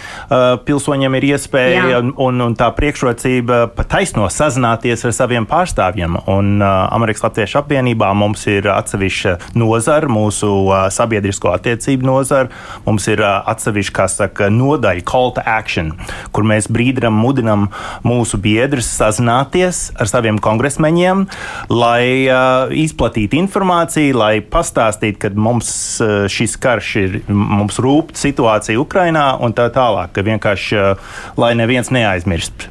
pilsoņiem 0.66 1.16
ir 1.18 1.26
iespēja 1.32 2.00
un, 2.00 2.12
un, 2.22 2.40
un 2.46 2.56
tā 2.58 2.70
priekšrocība 2.76 3.64
pataisno 3.76 4.28
sazināties 4.32 5.04
ar 5.08 5.14
saviem 5.16 5.46
pārstāvjiem. 5.50 6.16
Un 6.32 6.62
Amerikas 6.62 7.24
Latviešu 7.26 7.60
apvienībā 7.62 8.12
mums 8.16 8.46
ir 8.50 8.68
atsevišķa 8.72 9.34
nozara, 9.58 10.10
mūsu 10.12 10.52
sabiedrisko 10.94 11.52
attiecību 11.56 12.08
nozara. 12.08 12.50
Mums 12.86 13.08
ir 13.12 13.24
atsevišķa, 13.26 13.96
kā 13.96 14.08
saka, 14.08 14.48
nodaļa, 14.52 15.04
call 15.08 15.34
to 15.36 15.44
action, 15.44 15.92
kur 16.32 16.46
mēs 16.48 16.70
brīdinam, 16.72 17.18
mudinam 17.20 17.68
mūsu 18.06 18.40
biedrus 18.40 18.88
sazināties 18.88 19.90
ar 20.00 20.08
saviem 20.10 20.38
kongresmeņiem, 20.42 21.26
lai 21.72 22.04
uh, 22.30 22.72
izplatītu 22.72 23.36
informāciju, 23.42 24.16
lai 24.16 24.34
pastāstītu 24.40 24.91
pastāstīt, 24.92 25.18
ka 25.20 25.30
mums 25.34 26.00
eh, 26.00 26.28
šis 26.28 26.56
karš 26.60 26.92
ir, 27.00 27.18
mums 27.28 27.80
rūp 27.80 28.14
situācija 28.16 28.80
Ukrainā 28.80 29.38
un 29.40 29.52
tā 29.52 29.70
tālāk, 29.72 30.12
ka 30.12 30.22
vienkārši 30.22 30.76
eh, 30.76 30.96
lai 31.36 31.54
neviens 31.56 31.90
neaizmirst. 31.90 32.68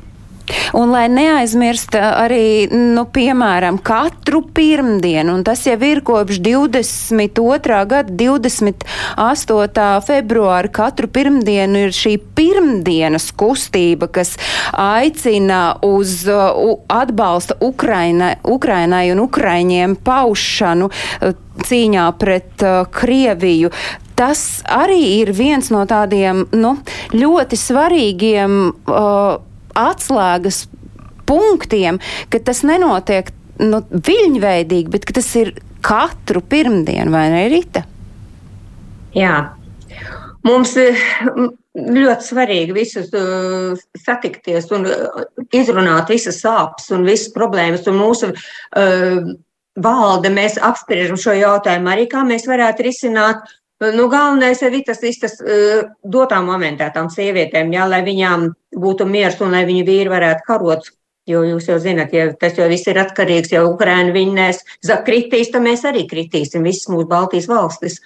Un 0.78 0.92
lai 0.94 1.08
neaizmirst 1.12 1.96
eh, 1.98 2.06
arī, 2.24 2.46
nu, 2.72 3.06
piemēram, 3.14 3.80
katru 3.84 4.44
pirmdienu, 4.56 5.36
un 5.38 5.46
tas 5.48 5.66
jau 5.68 5.78
ir 5.88 6.02
kopš 6.08 6.40
22. 6.44 7.82
gada 7.92 8.12
28. 8.12 9.88
februāra, 10.08 10.72
katru 10.72 11.10
pirmdienu 11.12 11.86
ir 11.88 11.96
šī 11.96 12.18
pirmdienas 12.38 13.32
kustība, 13.38 14.10
kas 14.12 14.36
aicina 14.72 15.78
uz 15.86 16.24
uh, 16.30 16.78
atbalsta 16.92 17.58
Ukraina, 17.64 18.36
Ukrainai 18.48 19.12
un 19.14 19.26
Ukraiņiem 19.28 19.98
paušanu. 20.06 20.92
Uh, 21.22 21.34
cīņā 21.62 22.06
pret 22.20 22.64
uh, 22.66 22.86
Krieviju. 22.92 23.72
Tas 24.18 24.62
arī 24.70 25.02
ir 25.22 25.32
viens 25.34 25.72
no 25.74 25.84
tādiem 25.90 26.46
nu, 26.54 26.76
ļoti 27.16 27.58
svarīgiem 27.58 28.58
uh, 28.70 29.40
atslēgas 29.78 30.66
punktiem, 31.30 32.02
ka 32.32 32.42
tas 32.44 32.64
nenotiek 32.68 33.32
nu, 33.62 33.82
viļņveidīgi, 33.92 34.92
bet 34.92 35.08
tas 35.16 35.30
ir 35.40 35.56
katru 35.86 36.44
pirmdienu, 36.46 37.12
vai 37.14 37.26
ne, 37.34 37.48
Rita? 37.52 37.86
Jā. 39.16 39.36
Mums 40.46 40.74
ļoti 40.76 42.26
svarīgi 42.26 42.76
visus 42.76 43.12
uh, 43.16 43.78
satikties 44.04 44.68
un 44.76 44.88
uh, 44.90 45.22
izrunāt 45.56 46.12
visas 46.12 46.42
sāpes 46.44 46.90
un 46.92 47.06
visas 47.08 47.32
problēmas 47.36 47.88
un 47.88 48.00
mūsu 48.02 48.32
uh, 48.34 49.32
valde, 49.80 50.32
mēs 50.34 50.58
apspriežam 50.60 51.20
šo 51.20 51.36
jautājumu 51.38 51.94
arī, 51.94 52.08
kā 52.12 52.26
mēs 52.28 52.48
varētu 52.50 52.88
risināt. 52.90 53.46
Nu, 53.82 54.08
galvenais 54.12 54.62
ir 54.62 54.76
tas, 54.86 55.00
tas 55.02 55.40
uh, 55.42 55.88
dotā 56.06 56.38
momentā 56.46 56.92
tām 56.94 57.08
sievietēm, 57.10 57.72
jā, 57.74 57.88
lai 57.90 58.04
viņām 58.06 58.52
būtu 58.78 59.08
miers 59.10 59.40
un 59.42 59.56
lai 59.56 59.64
viņu 59.66 59.86
vīri 59.88 60.12
varētu 60.12 60.46
karot. 60.48 60.92
Jo 61.30 61.44
jūs 61.46 61.68
jau 61.70 61.78
zināt, 61.82 62.14
ja 62.18 62.32
tas 62.34 62.58
jau 62.58 62.66
viss 62.70 62.90
ir 62.90 62.98
atkarīgs, 62.98 63.52
ja 63.54 63.62
Ukraina 63.66 64.14
viņnēs 64.14 64.64
kritīs, 65.06 65.52
tad 65.54 65.62
mēs 65.66 65.86
arī 65.86 66.08
kritīsim 66.10 66.66
visas 66.66 66.90
mūsu 66.90 67.08
Baltijas 67.10 67.48
valstis. 67.50 68.00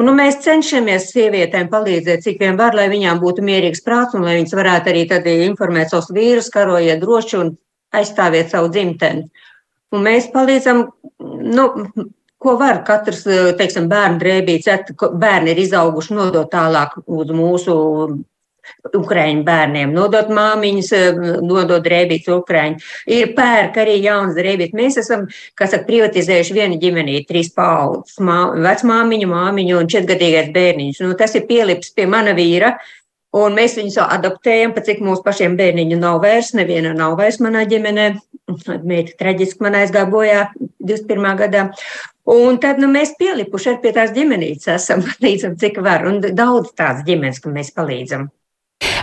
Un, 0.00 0.06
nu, 0.08 0.14
mēs 0.16 0.38
cenšamies 0.46 1.10
sievietēm 1.12 1.68
palīdzēt, 1.70 2.22
cik 2.24 2.38
vien 2.40 2.56
var, 2.56 2.74
lai 2.78 2.86
viņām 2.88 3.18
būtu 3.20 3.42
mierīgs 3.44 3.82
prāts 3.84 4.16
un 4.16 4.22
lai 4.24 4.38
viņas 4.38 4.54
varētu 4.56 4.92
arī 4.92 5.02
tad 5.10 5.26
informēt 5.30 5.90
savus 5.92 6.08
vīrus, 6.14 6.48
karojiet 6.54 7.02
droši 7.02 7.36
un 7.36 7.50
aizstāviet 8.00 8.54
savu 8.54 8.70
dzimteni. 8.72 9.26
Un 9.90 10.06
mēs 10.06 10.30
palīdzam, 10.32 10.86
nu, 11.20 11.66
ko 12.40 12.56
var 12.60 12.82
katrs, 12.88 13.22
teiksim, 13.58 13.88
bērnu 13.90 14.20
drēbīts, 14.22 14.96
bērni 15.20 15.54
ir 15.54 15.62
izauguši, 15.66 16.16
nodot 16.16 16.50
tālāk 16.52 16.96
uz 17.04 17.32
mūsu 17.36 17.76
Ukraiņu 18.96 19.42
bērniem, 19.44 19.92
nodot 19.94 20.30
māmiņas, 20.32 20.90
nodot 21.44 21.82
drēbītas 21.84 22.30
Ukraiņu. 22.36 22.86
Ir 23.12 23.32
pērk 23.36 23.80
arī 23.82 23.96
jaunas 24.04 24.38
drēbītas. 24.38 24.76
Mēs 24.78 25.00
esam, 25.02 25.26
kas 25.58 25.74
saka, 25.74 25.86
privatizējuši 25.88 26.56
vienu 26.56 26.78
ģimenī, 26.82 27.18
trīs 27.28 27.50
paudzes, 27.56 28.20
mā, 28.24 28.38
vecmāmiņu, 28.68 29.28
māmiņu 29.32 29.80
un 29.80 29.90
četrgadīgais 29.90 30.52
bērniņš. 30.54 31.02
Nu, 31.04 31.18
tas 31.18 31.36
ir 31.36 31.46
pielips 31.50 31.92
pie 31.96 32.08
mana 32.10 32.36
vīra. 32.36 32.76
Un 33.36 33.54
mēs 33.54 33.76
viņus 33.78 34.00
adaptējam, 34.02 34.72
pat 34.74 34.88
cik 34.88 35.04
mūsu 35.06 35.22
pašiem 35.22 35.52
bērniņu 35.58 36.00
nav 36.00 36.16
vairs, 36.24 36.50
neviena 36.58 36.90
nav 36.98 37.14
vairs 37.20 37.38
manā 37.38 37.62
ģimenē. 37.70 38.06
Meita 38.82 39.14
traģiski 39.20 39.62
man 39.62 39.76
aizgāja 39.78 40.08
bojā 40.10 40.40
21. 40.82 41.28
gadā. 41.38 41.68
Un 42.30 42.60
tad 42.62 42.78
nu, 42.78 42.86
mēs 42.92 43.16
pielipuši 43.18 43.72
ar 43.72 43.78
pie 43.82 43.90
tās 43.96 44.12
ģimenītes 44.14 44.68
esam, 44.76 45.02
palīdzam, 45.08 45.56
cik 45.60 45.80
var. 45.84 46.06
Un 46.06 46.20
daudz 46.22 46.74
tādas 46.78 47.02
ģimenes, 47.08 47.42
ka 47.42 47.52
mēs 47.54 47.72
palīdzam. 47.76 48.28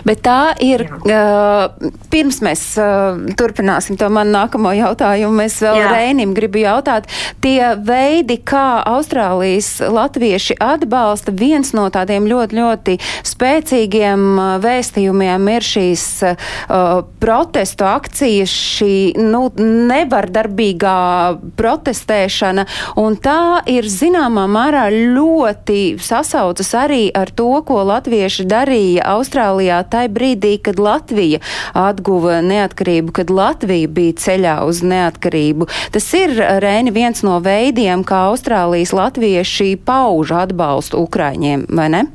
Bet 0.06 0.22
tā 0.26 0.54
ir, 0.62 0.84
uh, 0.86 1.68
pirms 2.12 2.40
mēs 2.44 2.62
uh, 2.80 3.18
turpināsim 3.38 3.98
to 3.98 4.08
manu 4.12 4.34
nākamo 4.36 4.72
jautājumu, 4.76 5.42
es 5.46 5.58
vēl 5.62 5.80
Jā. 5.80 5.90
Reinim 5.94 6.34
gribu 6.36 6.62
jautāt, 6.62 7.08
tie 7.42 7.74
veidi, 7.74 8.38
kā 8.38 8.82
Austrālijas 8.86 9.78
latvieši 9.82 10.58
atbalsta, 10.62 11.34
viens 11.34 11.72
no 11.76 11.88
tādiem 11.94 12.28
ļoti, 12.30 12.58
ļoti 12.58 12.96
spēcīgiem 13.26 14.26
uh, 14.36 14.54
vēstījumiem 14.62 15.50
ir 15.56 15.66
šīs 15.66 16.06
uh, 16.28 17.00
protestu 17.22 17.88
akcijas, 17.88 18.52
šī 18.78 18.92
nu, 19.18 19.48
nevardarbīgā 19.58 20.98
protestēšana, 21.58 22.66
un 23.00 23.18
tā 23.22 23.64
ir 23.70 23.88
zināmā 23.90 24.46
mērā 24.50 24.88
ļoti 24.92 25.98
sasaucas 26.02 26.72
arī 26.78 27.08
ar 27.16 27.32
to, 27.34 27.50
ko 27.66 27.82
latvieši 27.88 28.46
darīja 28.48 29.06
Austrālijā 29.16 29.82
tajā 29.92 30.12
brīdī, 30.12 30.54
kad 30.62 30.80
Latvija 30.82 31.40
atguva 31.76 32.40
neatkarību, 32.44 33.14
kad 33.20 33.32
Latvija 33.32 33.88
bija 33.88 34.18
ceļā 34.24 34.58
uz 34.68 34.82
neatkarību. 34.86 35.68
Tas 35.94 36.06
ir, 36.18 36.36
Rēni, 36.62 36.94
viens 36.94 37.24
no 37.26 37.38
veidiem, 37.44 38.04
kā 38.06 38.28
Austrālijas 38.30 38.94
latvieši 38.96 39.74
pauž 39.88 40.34
atbalstu 40.44 41.02
Ukraiņiem, 41.06 41.68
vai 41.74 41.90
ne? 41.96 42.06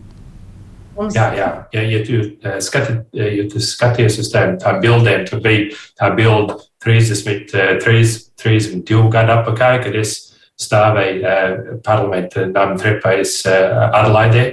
Jā, 0.93 1.31
jā, 1.33 1.47
ja, 1.73 1.81
ja 1.89 1.99
tu, 2.05 2.19
uh, 2.21 2.59
skati, 2.61 2.99
ja 3.17 3.45
tu 3.49 3.61
skaties 3.63 4.19
uz 4.21 4.29
tādām 4.29 4.59
tā 4.61 4.75
bildēm, 4.81 5.23
tad 5.25 5.41
bija 5.41 5.71
tā 5.97 6.11
bilde 6.13 6.59
30, 6.85 7.55
uh, 7.57 7.71
3, 7.81 8.11
32 8.43 9.09
gadu 9.13 9.33
atpakaļ, 9.39 9.79
kad 9.87 9.97
es 9.97 10.13
stāvēju 10.61 11.23
uh, 11.23 11.55
parlamenta 11.85 12.45
nama 12.45 12.77
trepais 12.77 13.39
uh, 13.49 13.89
Adelaidē, 13.89 14.45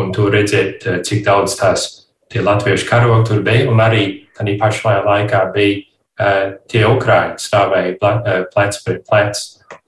un 0.00 0.14
tu 0.16 0.30
redzēt, 0.32 0.86
uh, 0.88 1.02
cik 1.04 1.26
daudz 1.28 1.58
tās 1.60 2.01
tie 2.32 2.42
latviešu 2.44 2.88
karogi 2.88 3.28
tur 3.28 3.42
bija, 3.46 3.68
un 3.70 3.82
arī 3.84 4.04
tādā 4.36 4.56
pašā 4.60 4.98
laikā 5.06 5.42
bija 5.54 5.80
uh, 5.82 6.54
tie 6.70 6.84
ukrāņi 6.88 7.42
stāvēja 7.42 8.48
plec 8.52 8.80
pret 8.86 9.04
plec. 9.08 9.42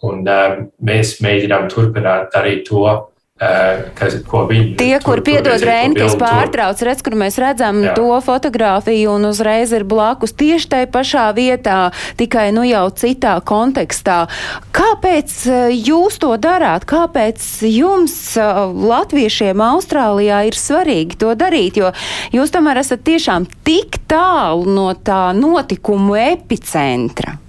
Un 0.04 0.22
uh, 0.28 0.60
mēs 0.84 1.18
mēģinām 1.24 1.68
turpināt 1.72 2.32
darīt 2.34 2.66
to, 2.68 2.84
Kas, 3.34 4.14
viņi, 4.14 4.76
Tie, 4.78 4.94
kur 5.02 5.18
piedod 5.26 5.58
Reini, 5.66 5.96
kas 5.98 6.14
pārtrauc, 6.14 6.78
redz, 6.86 7.00
kur 7.02 7.16
mēs 7.18 7.34
redzam 7.42 7.80
Jā. 7.82 7.96
to 7.98 8.14
fotografiju 8.22 9.16
un 9.16 9.26
uzreiz 9.26 9.72
ir 9.74 9.82
blakus 9.82 10.36
tieši 10.38 10.70
tai 10.70 10.82
pašā 10.86 11.24
vietā, 11.34 11.90
tikai 12.14 12.52
nu 12.54 12.62
jau 12.62 12.86
citā 12.94 13.34
kontekstā. 13.42 14.28
Kāpēc 14.70 15.34
jūs 15.74 16.22
to 16.22 16.30
darāt? 16.38 16.86
Kāpēc 16.86 17.42
jums, 17.66 18.14
latviešiem 18.38 19.66
Austrālijā, 19.66 20.44
ir 20.46 20.54
svarīgi 20.54 21.18
to 21.18 21.34
darīt? 21.34 21.82
Jo 21.82 21.90
jūs 22.30 22.54
tomēr 22.54 22.84
esat 22.86 23.02
tiešām 23.02 23.50
tik 23.66 23.98
tālu 24.06 24.62
no 24.78 24.92
tā 24.94 25.32
notikumu 25.34 26.14
epicentra. 26.22 27.40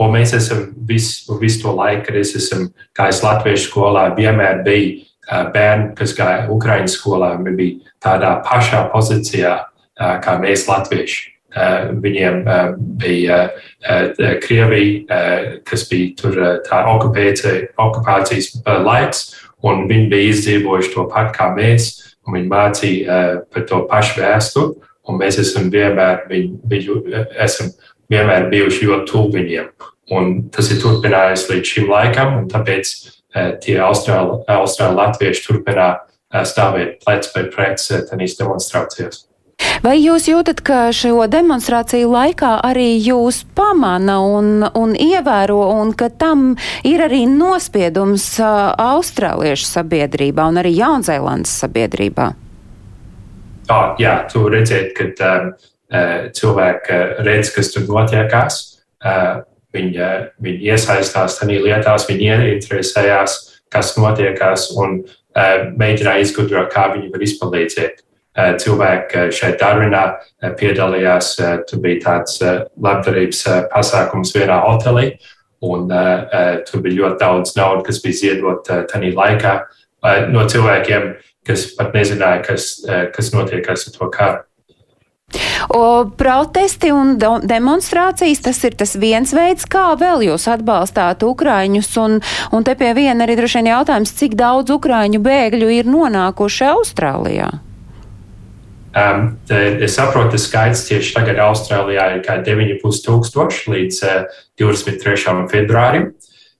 Un 0.00 0.14
mēs 0.14 0.32
esam 0.36 0.70
visu, 0.88 1.36
visu 1.40 1.64
to 1.64 1.74
laiku, 1.76 2.06
kad 2.08 2.20
es 2.22 2.32
esmu, 2.38 2.70
es 3.10 3.20
latviešu 3.24 3.68
skolā 3.68 4.06
vienmēr 4.16 4.62
biju 4.64 5.02
bērni, 5.54 5.90
kas 5.98 6.14
gāja 6.16 6.46
Ukraiņas 6.50 6.96
skolā, 6.96 7.34
bija 7.56 7.92
tādā 8.02 8.38
pašā 8.46 8.86
pozīcijā 8.94 9.58
kā 10.24 10.38
mēs, 10.40 10.66
Latvieši. 10.68 11.28
Viņiem 12.00 12.44
bija 13.00 13.38
Krievija, 14.42 15.20
kas 15.66 15.86
bija 15.90 16.12
tur 16.18 16.38
tā 16.66 16.82
okupācijas 16.86 18.52
laiks, 18.64 19.24
un 19.66 19.88
viņi 19.90 20.06
bija 20.12 20.34
izdzīvojuši 20.34 20.94
to 20.94 21.08
pat 21.10 21.34
kā 21.36 21.50
mēs, 21.56 21.90
un 22.26 22.38
viņi 22.38 22.52
mācīja 22.52 23.18
par 23.50 23.66
to 23.66 23.82
pašu 23.90 24.20
vēsturi, 24.22 24.76
un 25.10 25.18
mēs 25.18 25.40
esam 25.42 25.70
vienmēr, 25.72 26.22
viņu, 26.30 26.60
viņu, 26.70 27.00
esam 27.42 27.72
vienmēr 28.10 28.50
bijuši 28.50 28.90
ļoti 28.90 29.10
tuvu 29.12 29.32
viņiem. 29.38 29.72
Un 30.10 30.30
tas 30.50 30.70
ir 30.74 30.80
turpinājies 30.82 31.46
līdz 31.50 31.72
šim 31.74 31.90
laikam, 31.90 32.36
un 32.40 32.46
tāpēc 32.50 32.94
tie 33.62 33.78
austrāli, 33.84 34.40
austrāli 34.50 34.98
latvieši 34.98 35.44
turpinā 35.46 35.90
stāvēt 36.46 37.00
plec 37.04 37.26
pēc 37.34 37.50
plec 37.54 37.90
tenīs 38.10 38.38
demonstrācijās. 38.38 39.26
Vai 39.84 39.94
jūs 40.00 40.26
jūtat, 40.28 40.60
ka 40.64 40.78
šo 40.96 41.26
demonstrāciju 41.30 42.08
laikā 42.10 42.52
arī 42.64 42.94
jūs 43.00 43.42
pamana 43.56 44.18
un, 44.24 44.64
un 44.64 44.94
ievēro, 44.96 45.60
un 45.80 45.92
ka 45.96 46.08
tam 46.08 46.54
ir 46.84 47.04
arī 47.04 47.26
nospiedums 47.28 48.26
austrāliešu 48.40 49.68
sabiedrībā 49.68 50.48
un 50.48 50.60
arī 50.62 50.74
Jaunzēlandes 50.78 51.52
sabiedrībā? 51.62 52.30
Tā, 53.70 53.80
jā, 54.02 54.14
tu 54.32 54.48
redzēt, 54.50 54.96
ka 54.96 55.28
um, 55.28 55.52
cilvēki 56.36 56.98
redz, 57.26 57.50
kas 57.54 57.72
tur 57.74 57.88
notiekās. 57.88 58.60
Viņi, 59.74 60.10
viņi 60.42 60.70
iesaistās 60.74 61.38
tajā 61.38 61.62
lietās, 61.64 62.06
viņi 62.08 62.28
ieinteresējās, 62.34 63.34
kas 63.70 63.96
notiekās 63.98 64.68
un 64.78 65.00
mēģināja 65.80 66.26
izgudrot, 66.26 66.70
kā 66.74 66.88
viņi 66.94 67.10
var 67.10 67.26
izpalīdzēt. 67.26 68.04
Eh, 68.38 68.52
cilvēki 68.62 69.16
eh, 69.18 69.30
šeit 69.34 69.58
Darvinā 69.58 70.02
eh, 70.14 70.52
piedalījās. 70.58 71.32
Tur 71.66 71.80
bija 71.82 72.02
tāds 72.04 72.38
labdarības 72.78 73.42
pasākums 73.72 74.30
vienā 74.36 74.60
hotelī, 74.62 75.16
un 75.66 75.90
tur 76.66 76.82
bija 76.84 77.02
ļoti 77.02 77.18
daudz 77.20 77.56
naudas, 77.58 77.84
kas 77.88 77.98
bija 78.04 78.16
ziedot 78.16 78.70
tajā 78.88 79.10
laikā 79.12 79.56
no 80.32 80.46
cilvēkiem, 80.48 81.10
kas 81.44 81.66
pat 81.76 81.92
nezināja, 81.92 82.40
kas, 82.46 82.70
kas 83.12 83.28
notiek 83.34 83.68
ar 83.68 83.76
to 83.76 84.08
karu. 84.14 84.40
O, 85.70 86.10
protesti 86.18 86.90
un 86.90 87.14
demonstrācijas 87.18 88.42
tas 88.42 88.58
ir 88.66 88.74
tas 88.80 88.96
viens 88.98 89.30
veids, 89.36 89.68
kā 89.70 89.92
vēl 90.00 90.24
jūs 90.26 90.48
atbalstāt 90.50 91.22
Ukraiņus. 91.26 91.90
Un, 92.02 92.18
un 92.50 92.66
te 92.66 92.74
pie 92.78 92.90
viena 92.96 93.26
arī 93.26 93.36
droši 93.38 93.60
vien 93.60 93.72
jautājums, 93.74 94.14
cik 94.18 94.34
daudz 94.40 94.72
Ukraiņu 94.74 95.22
bēgļu 95.22 95.70
ir 95.78 95.90
nonākuši 95.90 96.70
Austrālijā? 96.72 97.50
Um, 98.90 99.36
es 99.46 99.94
saprotu, 99.94 100.34
ka 100.34 100.42
skaits 100.42 100.88
tieši 100.88 101.14
tagad 101.14 101.38
Austrālijā 101.44 102.08
ir 102.16 102.24
kā 102.26 102.40
9,5 102.42 103.04
tūkstoši 103.06 103.74
līdz 103.76 104.02
uh, 104.02 104.40
23. 104.58 105.36
februārim. 105.52 106.10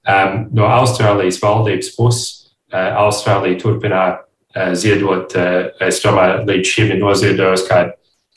Um, 0.07 0.45
no 0.55 0.69
Austrālijas 0.71 1.41
valdības 1.43 1.91
puses 1.97 2.53
uh, 2.71 3.03
Austrālija 3.03 3.59
turpinā 3.59 4.05
uh, 4.15 4.71
ziedot, 4.71 5.35
uh, 5.35 5.73
es 5.83 5.99
domāju, 6.05 6.45
līdz 6.47 6.71
šim 6.71 6.95
ir 6.95 7.03
noziedojusi 7.03 7.67
kā 7.67 7.81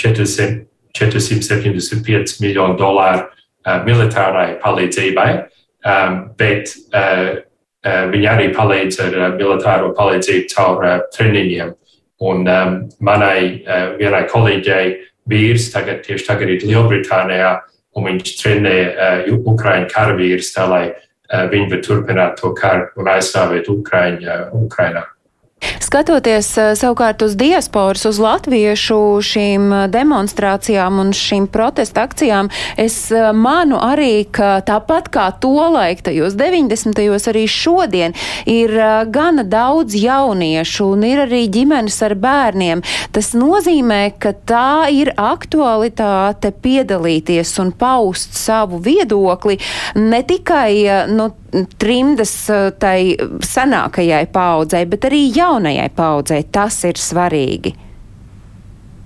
400, 0.02 0.64
475 0.94 2.40
miljonu 2.42 2.78
dolāru 2.78 3.24
uh, 3.24 3.80
militārai 3.86 4.54
palīdzībai, 4.62 5.28
um, 5.86 6.20
bet 6.38 6.74
uh, 6.94 7.40
uh, 7.84 8.04
viņi 8.12 8.28
arī 8.30 8.50
palīdz 8.56 9.00
ar 9.06 9.18
uh, 9.20 9.30
militāro 9.38 9.92
palīdzību 9.96 10.50
caur 10.54 10.84
uh, 10.84 11.00
treniņiem. 11.16 11.74
Un 12.24 12.46
um, 12.48 12.76
manai 13.04 13.38
uh, 13.64 13.94
vienai 13.98 14.24
kolēģei 14.30 14.92
vīrs 15.30 15.70
tagad, 15.74 16.04
tieši 16.06 16.28
tagad 16.28 16.52
ir 16.52 16.66
Lielbritānijā, 16.68 17.56
un 17.94 18.06
viņš 18.10 18.36
trenē 18.40 18.76
uh, 18.84 19.32
Ukraiņu 19.54 19.90
karavīrus, 19.92 20.52
tā 20.54 20.68
lai 20.70 20.84
uh, 20.90 21.46
viņi 21.50 21.70
var 21.72 21.82
turpināt 21.86 22.38
to 22.40 22.54
karu 22.58 22.90
un 23.00 23.10
aizstāvēt 23.16 23.70
Ukraiņu 23.72 24.30
uh, 24.30 24.46
Ukrainā. 24.64 25.04
Skatoties 25.84 26.48
eh, 26.58 26.72
savukārt 26.78 27.22
uz 27.22 27.36
diasporas, 27.38 28.04
uz 28.08 28.18
latviešu 28.22 28.98
šīm 29.24 29.66
eh, 29.72 29.82
demonstrācijām 29.92 31.00
un 31.02 31.12
šīm 31.16 31.46
protesta 31.52 32.04
akcijām, 32.08 32.50
es 32.80 32.96
eh, 33.12 33.30
manu 33.36 33.78
arī, 33.82 34.24
ka 34.26 34.56
tāpat 34.66 35.10
kā 35.14 35.28
tolaik 35.42 36.04
tajos 36.06 36.36
90. 36.40 36.98
arī 37.30 37.44
šodien 37.50 38.14
ir 38.50 38.72
gana 39.12 39.44
daudz 39.46 39.94
jauniešu 39.98 40.88
un 40.94 41.04
ir 41.06 41.24
arī 41.26 41.44
ģimenes 41.52 42.00
ar 42.06 42.16
bērniem. 42.18 42.82
Tas 43.14 43.32
nozīmē, 43.36 44.02
ka 44.18 44.34
tā 44.46 44.90
ir 44.92 45.12
aktualitāte 45.20 46.52
piedalīties 46.64 47.54
un 47.62 47.72
paust 47.78 48.36
savu 48.38 48.80
viedokli 48.82 49.58
ne 50.00 50.22
tikai 50.26 51.06
nu, 51.12 51.30
trimdas 51.78 52.34
tai 52.80 53.14
senākajai 53.44 54.26
paudzei, 54.32 54.84
bet 54.90 55.08
arī 55.08 55.24
jaunajai 55.34 55.88
paudzei. 55.96 56.44
Tas 56.52 56.80
ir 56.88 57.00
svarīgi. 57.00 57.74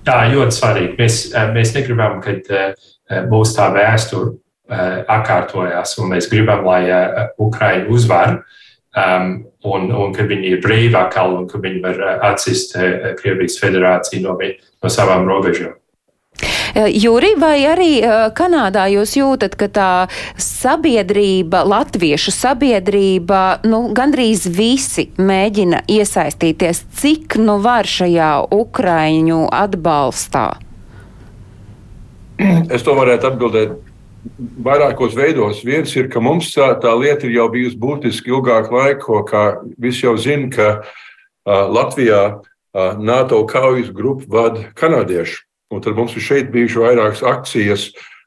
Jā, 0.07 0.19
ļoti 0.31 0.55
svarīgi. 0.55 0.93
Mēs, 0.97 1.17
mēs 1.53 1.73
negribam, 1.75 2.21
ka 2.23 3.23
būs 3.29 3.53
tā 3.57 3.69
vēsture 3.75 4.37
atkārtojās, 5.09 5.95
un 6.01 6.13
mēs 6.13 6.29
gribam, 6.29 6.63
lai 6.65 6.83
Ukraiņa 7.41 7.89
uzvar, 7.89 8.39
um, 8.93 9.31
un, 9.65 9.89
un 9.89 10.13
ka 10.13 10.25
viņi 10.29 10.53
ir 10.53 10.63
brīvi 10.63 10.97
atkal, 10.97 11.35
un 11.39 11.47
ka 11.49 11.61
viņi 11.61 11.81
var 11.85 12.01
atsist 12.31 12.77
Krievijas 13.21 13.57
federāciju 13.61 14.25
no, 14.27 14.37
no 14.37 14.93
savām 14.93 15.25
robežām. 15.29 15.73
Eh, 16.75 16.87
Juri, 16.93 17.33
vai 17.39 17.57
arī 17.67 17.91
eh, 17.99 18.29
Kanādā 18.35 18.85
jūs 18.91 19.15
jūtat, 19.17 19.57
ka 19.59 19.67
tā 19.73 19.91
sabiedrība, 20.39 21.63
latviešu 21.67 22.31
sabiedrība, 22.35 23.41
nu, 23.67 23.87
gandrīz 23.95 24.45
visi 24.53 25.09
mēģina 25.17 25.83
iesaistīties, 25.89 26.85
cik 27.01 27.39
nu 27.41 27.59
var 27.63 27.89
šajā 27.89 28.31
Ukraiņu 28.55 29.43
atbalstā? 29.51 30.47
Es 32.71 32.85
to 32.87 32.95
varētu 32.95 33.33
atbildēt 33.33 33.75
vairākos 34.63 35.15
veidos. 35.17 35.63
Viens 35.65 35.91
ir, 35.97 36.07
ka 36.11 36.21
mums 36.23 36.53
tā 36.55 36.93
lieta 36.95 37.27
ir 37.27 37.35
jau 37.35 37.49
bijusi 37.51 37.79
būtiski 37.79 38.31
ilgāku 38.31 38.77
laiku, 38.77 39.19
kā 39.27 39.43
visi 39.79 40.05
jau 40.05 40.15
zina, 40.19 40.47
ka 40.53 40.69
uh, 40.79 41.67
Latvijā 41.67 42.21
uh, 42.37 42.95
NATO 42.99 43.41
kaujas 43.49 43.91
grupu 43.95 44.29
vada 44.31 44.69
kanādieši. 44.79 45.48
Un 45.69 45.81
tad 45.85 45.97
mums 45.97 46.15
ir 46.17 46.23
šeit 46.25 46.47
bijušas 46.49 46.81
vairākas 46.81 47.19
akcijas, 47.29 47.83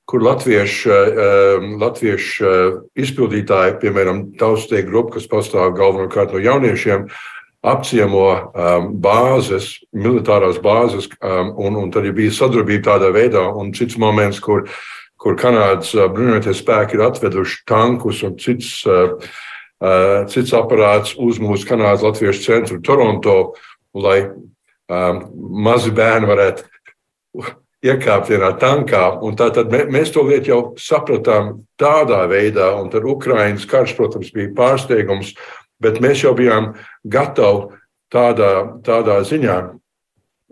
kur 0.06 0.22
latviešu, 0.22 0.90
eh, 0.90 1.64
latviešu 1.80 2.46
eh, 2.46 2.76
izpildītāji, 3.02 3.78
piemēram, 3.82 4.24
tautstie 4.38 4.82
grupa, 4.86 5.16
kas 5.16 5.26
pastāv 5.30 5.74
galvenokārt 5.78 6.34
no 6.34 6.42
jauniešiem, 6.42 7.08
apciemo 7.62 8.26
bāzes, 8.98 9.68
militārās 9.94 10.56
bāzes, 10.58 11.06
un, 11.22 11.76
un 11.78 11.92
tad 11.94 12.08
bija 12.10 12.32
sadarbība 12.34 12.88
tādā 12.88 13.12
veidā, 13.14 13.44
un 13.54 13.70
cits 13.70 13.94
moments, 14.02 14.40
kur, 14.42 14.64
kur 15.14 15.36
Kanādas 15.38 15.92
bruņoties 15.94 16.58
spēki 16.58 16.98
ir 16.98 17.04
atveduši 17.06 17.60
tankus 17.70 18.24
un 18.26 18.34
cits, 18.42 18.82
cits 20.34 20.56
aparāts 20.58 21.14
uz 21.14 21.38
mūsu 21.38 21.68
Kanādas 21.70 22.02
Latviešu 22.02 22.42
centru 22.48 22.80
Toronto, 22.82 23.54
lai 23.94 24.24
mazi 24.90 25.94
bērni 25.94 26.34
varētu 26.34 26.66
iekāpt 27.82 28.30
vienā 28.30 28.52
tankā. 28.62 29.04
Tātad 29.38 29.72
mēs 29.90 30.12
to 30.14 30.24
lietu 30.28 30.52
jau 30.52 30.60
sapratām 30.78 31.62
tādā 31.80 32.22
veidā, 32.30 32.72
un 32.78 32.90
tad 32.92 33.06
Ukraiņas 33.08 33.66
karš, 33.70 33.96
protams, 33.98 34.32
bija 34.34 34.52
pārsteigums, 34.58 35.34
bet 35.82 36.00
mēs 36.02 36.22
jau 36.22 36.34
bijām 36.38 36.72
gatavi 37.02 37.80
tādā, 38.12 38.52
tādā 38.86 39.22
ziņā. 39.26 39.58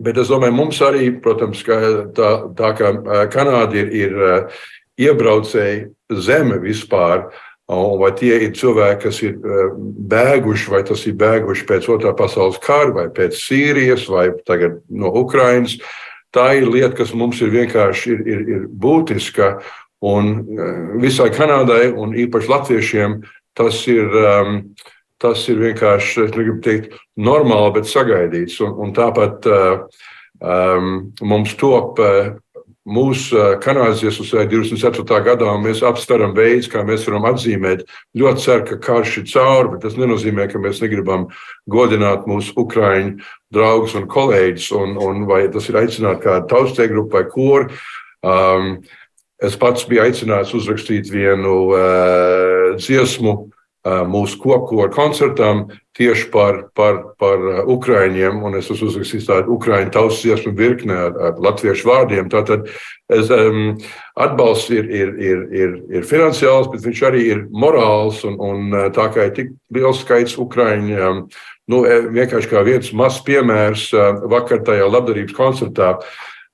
Bet 0.01 0.17
es 0.17 0.31
domāju, 0.33 0.57
mums 0.57 0.81
arī, 0.81 1.11
protams, 1.21 1.61
tā, 2.17 2.31
tā 2.57 2.73
kā 2.77 2.91
Kanāda 3.31 3.77
ir, 3.77 3.93
ir 3.93 4.15
iebraucēji 4.99 5.87
zeme 6.25 6.57
vispār, 6.63 7.29
vai 7.69 8.09
tie 8.17 8.33
ir 8.47 8.55
cilvēki, 8.57 9.01
kas 9.05 9.21
ir 9.23 9.37
bēguši, 10.11 10.71
vai 10.73 10.81
tas 10.89 11.05
ir 11.07 11.15
bēguši 11.21 11.67
pēc 11.69 11.87
otrā 11.93 12.11
pasaules 12.17 12.59
kara, 12.65 12.91
vai 12.97 13.05
pēc 13.13 13.37
Sīrijas, 13.39 14.09
vai 14.11 14.31
tagad 14.43 14.81
no 14.89 15.13
Ukrainas 15.21 15.77
tā 16.35 16.47
ir 16.59 16.69
lieta, 16.71 16.95
kas 16.97 17.13
mums 17.17 17.41
ir 17.43 17.51
vienkārši 17.53 18.15
ir, 18.15 18.23
ir, 18.27 18.43
ir 18.55 18.67
būtiska. 18.67 19.53
Un 20.01 20.31
eh, 20.57 20.79
visai 21.03 21.29
Kanādai, 21.33 21.91
un 21.93 22.15
īpaši 22.17 22.49
latviešiem, 22.49 23.19
tas 23.57 23.83
ir, 23.91 24.07
um, 24.07 24.61
tas 25.21 25.43
ir 25.51 25.59
vienkārši, 25.61 26.29
teikt, 26.65 26.95
normāli, 27.19 27.75
bet 27.75 27.89
sagaidīts. 27.91 28.57
Un, 28.65 28.73
un 28.81 28.95
tāpat 28.97 29.45
uh, 29.51 29.83
um, 30.41 31.11
mums 31.21 31.53
top 31.59 32.01
uh, 32.01 32.31
mūsu 32.87 33.37
kanāzijas 33.61 34.17
uz 34.21 34.31
24. 34.33 35.03
gadā, 35.25 35.49
un 35.53 35.61
mēs 35.65 35.83
apsveram 35.85 36.33
veidus, 36.37 36.69
kā 36.71 36.81
mēs 36.85 37.05
varam 37.07 37.27
atzīmēt. 37.29 37.83
Ļoti 38.17 38.45
ceru, 38.45 38.65
ka 38.69 38.77
karš 38.81 39.17
ir 39.21 39.27
cauri, 39.29 39.73
bet 39.73 39.83
tas 39.85 39.97
nenozīmē, 39.99 40.47
ka 40.49 40.61
mēs 40.61 40.81
negribam 40.81 41.27
godināt 41.69 42.25
mūsu 42.29 42.55
ukraiņu 42.57 43.21
draugus 43.53 43.93
un 43.99 44.09
kolēģus, 44.09 44.71
un, 44.79 44.97
un 44.97 45.25
vai 45.29 45.43
tas 45.53 45.69
ir 45.69 45.77
aicināt 45.83 46.23
kādu 46.25 46.49
tautstē 46.49 46.89
grupu 46.89 47.19
vai 47.19 47.25
koru. 47.29 47.69
Um, 48.21 48.75
es 49.41 49.57
pats 49.57 49.85
biju 49.89 50.05
aicināts 50.05 50.53
uzrakstīt 50.57 51.09
vienu 51.13 51.57
uh, 51.73 52.77
dziesmu 52.81 53.51
mūsu 53.81 54.37
kopkoru 54.37 54.91
koncertam 54.93 55.63
tieši 55.97 56.27
par, 56.31 56.57
par, 56.77 56.99
par 57.19 57.65
Ukraiņiem, 57.69 58.43
un 58.45 58.55
es 58.59 58.69
esmu 58.69 58.91
uzrakstījis 58.91 59.27
tādu 59.27 59.55
Ukraiņu 59.55 59.91
tautas 59.93 60.21
dziesmu 60.21 60.53
virkni 60.57 60.93
ar, 60.93 61.15
ar 61.17 61.39
latviešu 61.41 61.89
vārdiem. 61.89 62.29
Tātad 62.29 62.69
es, 63.11 63.31
um, 63.33 63.73
atbalsts 64.21 64.69
ir, 64.73 64.85
ir, 64.85 65.15
ir, 65.17 65.45
ir, 65.51 65.73
ir 65.97 66.05
finansiāls, 66.07 66.69
bet 66.73 66.85
viņš 66.85 67.01
arī 67.09 67.23
ir 67.33 67.41
morāls, 67.49 68.21
un, 68.27 68.37
un 68.37 68.91
tā 68.93 69.07
kā 69.13 69.29
ir 69.29 69.33
tik 69.39 69.55
liels 69.73 70.03
skaits 70.05 70.37
Ukraiņu. 70.41 70.99
Um, 70.99 71.25
Nu, 71.71 71.85
vienkārši 71.85 72.49
kā 72.51 72.65
viens 72.67 72.89
mazs 72.97 73.21
piemērs, 73.23 73.85
vakar 74.27 74.59
tajā 74.67 74.89
labdarības 74.91 75.35
koncertā 75.37 75.93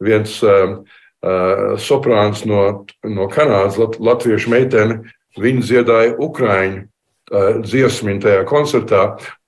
viens 0.03 0.35
uh, 0.45 0.75
Uh, 1.17 1.73
soprāns 1.81 2.43
no, 2.45 2.85
no 3.01 3.25
Kanādas, 3.25 3.79
lat, 3.81 3.95
latviešu 3.97 4.51
meitene, 4.53 4.99
viņa 5.41 5.63
dziedāja 5.65 6.11
ukraiņu 6.21 6.83
dziesmu 7.31 8.17
tajā 8.23 8.43
koncertā, 8.47 9.01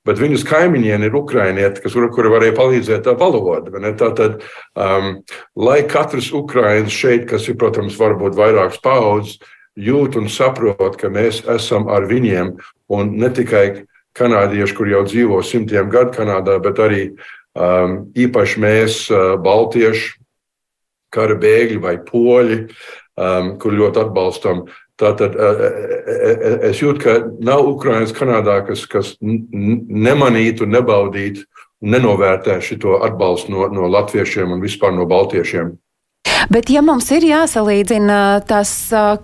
bet 0.08 0.20
viņas 0.20 0.46
kaimiņiene 0.48 1.10
ir 1.10 1.16
ukrainiete, 1.16 1.84
kas, 1.84 1.96
kura 2.16 2.32
varēja 2.34 2.56
palīdzēt 2.58 3.08
ar 3.08 3.18
valodu. 3.20 3.80
Tātad, 4.00 4.42
um, 4.76 5.20
lai 5.60 5.82
katrs 5.88 6.32
ukrainis 6.36 6.96
šeit, 6.96 7.28
kas 7.30 7.48
ir, 7.48 7.60
protams, 7.62 7.98
varbūt 8.00 8.38
vairākas 8.40 8.82
paudzes, 8.84 9.38
jūt 9.80 10.18
un 10.20 10.28
saprot, 10.32 10.98
ka 11.00 11.12
mēs 11.14 11.44
esam 11.48 11.88
ar 11.92 12.08
viņiem, 12.10 12.56
un 12.92 13.14
ne 13.22 13.30
tikai 13.32 13.86
kanādieši, 14.18 14.76
kur 14.76 14.90
jau 14.90 15.04
dzīvo 15.08 15.44
simtiem 15.46 15.92
gadu 15.92 16.18
Kanādā, 16.18 16.58
bet 16.64 16.82
arī 16.84 17.04
um, 17.56 18.10
īpaši 18.18 18.64
mēs, 18.64 19.04
uh, 19.14 19.38
Baltieši, 19.40 20.18
kara 21.14 21.38
bēgļi 21.40 21.80
vai 21.82 21.96
poļi, 22.06 22.60
um, 23.18 23.54
kur 23.62 23.78
ļoti 23.78 24.04
atbalstam. 24.04 24.66
Tātad 25.00 25.36
es 26.68 26.82
jūtu, 26.82 27.00
ka 27.00 27.14
nav 27.46 27.64
Ukraiņas 27.72 28.12
Kanādā, 28.18 28.58
kas, 28.68 28.84
kas 28.92 29.14
nemanītu, 29.22 30.68
nebaudītu, 30.68 31.46
nenovērtē 31.80 32.58
šo 32.64 32.98
atbalstu 33.08 33.54
no, 33.54 33.70
no 33.72 33.88
latviešiem 33.88 34.52
un 34.58 34.64
vispār 34.64 34.92
no 34.96 35.08
baltiešiem. 35.08 35.78
Bet, 36.50 36.70
ja 36.74 36.82
mums 36.82 37.06
ir 37.14 37.28
jāsalīdzina 37.28 38.42
tas, 38.50 38.72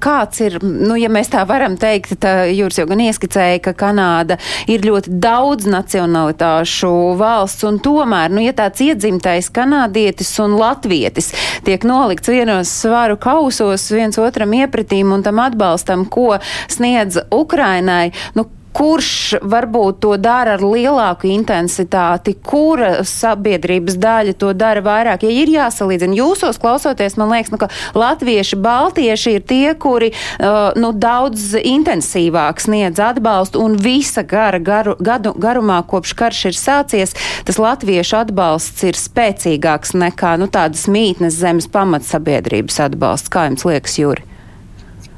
kāds 0.03 0.41
ir, 0.45 0.59
nu, 0.61 0.93
ja 0.99 1.09
mēs 1.09 1.31
tā 1.33 1.41
varam 1.49 1.73
teikt, 1.81 2.19
tā 2.21 2.33
Jūras 2.53 2.77
jau 2.77 2.85
gan 2.89 3.01
ieskicēja, 3.01 3.61
ka 3.65 3.73
Kanāda 3.79 4.37
ir 4.69 4.85
ļoti 4.85 5.15
daudz 5.23 5.65
nacionalitāšu 5.65 6.91
valsts, 7.17 7.65
un 7.65 7.79
tomēr, 7.81 8.29
nu, 8.29 8.43
ja 8.45 8.53
tāds 8.57 8.83
iedzimtais 8.85 9.49
kanādietis 9.55 10.35
un 10.43 10.53
latvietis 10.59 11.31
tiek 11.65 11.87
nolikts 11.87 12.29
vienos 12.29 12.69
svaru 12.83 13.17
kausos 13.17 13.87
viens 13.89 14.21
otram 14.21 14.53
iepratīm 14.59 15.15
un 15.15 15.25
tam 15.25 15.41
atbalstam, 15.41 16.05
ko 16.05 16.35
sniedz 16.69 17.23
Ukrainai, 17.33 18.11
nu, 18.37 18.45
kurš 18.75 19.09
varbūt 19.41 20.01
to 20.03 20.15
dara 20.19 20.55
ar 20.57 20.63
lielāku 20.63 21.29
intensitāti, 21.31 22.35
kura 22.43 23.05
sabiedrības 23.07 23.95
daļa 24.01 24.35
to 24.39 24.51
dara 24.57 24.83
vairāk. 24.83 25.23
Ja 25.23 25.31
ir 25.31 25.51
jāsalīdzina 25.53 26.17
jūsos 26.17 26.59
klausoties, 26.61 27.15
man 27.19 27.31
liekas, 27.31 27.53
nu, 27.53 27.59
ka 27.61 27.69
latvieši, 27.95 28.59
baltieši 28.59 29.37
ir 29.37 29.47
tie, 29.47 29.73
kuri 29.79 30.11
uh, 30.11 30.75
nu, 30.79 30.91
daudz 30.91 31.53
intensīvāk 31.61 32.59
sniedz 32.63 32.99
atbalstu 32.99 33.63
un 33.63 33.79
visa 33.79 34.25
gara 34.27 34.59
garu, 34.59 34.97
gadu, 34.99 35.35
garumā, 35.39 35.79
kopš 35.87 36.15
karš 36.19 36.45
ir 36.51 36.59
sācies, 36.59 37.15
tas 37.47 37.61
latviešu 37.61 38.19
atbalsts 38.25 38.87
ir 38.87 38.99
spēcīgāks 38.99 39.95
nekā 39.95 40.35
nu, 40.41 40.51
tādas 40.51 40.87
mītnes 40.91 41.39
zemes 41.39 41.71
pamatsabiedrības 41.71 42.83
atbalsts. 42.89 43.31
Kā 43.31 43.47
jums 43.49 43.67
liekas, 43.67 43.99
Jūri? 44.03 44.34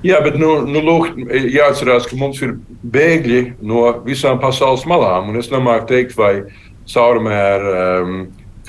Jā, 0.05 0.19
bet 0.21 0.35
nu, 0.37 0.59
nu, 0.69 0.81
lūk, 0.85 1.15
jāatcerās, 1.49 2.05
ka 2.05 2.17
mums 2.19 2.37
ir 2.45 2.53
bēgļi 2.85 3.41
no 3.65 3.87
visām 4.05 4.37
pasaules 4.41 4.85
malām. 4.89 5.31
Es 5.39 5.49
nemāku 5.49 5.89
teikt, 5.89 6.13
vai 6.19 6.33
caurmēr 6.87 7.65
um, 7.71 8.19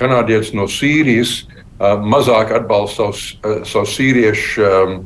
kanādietis 0.01 0.55
no 0.57 0.65
Sīrijas 0.73 1.43
uh, 1.45 2.01
mazāk 2.01 2.55
atbalsta 2.57 3.11
savus, 3.11 3.27
uh, 3.43 3.61
savus 3.69 3.93
sīriešu 3.99 4.65
um, 4.69 4.97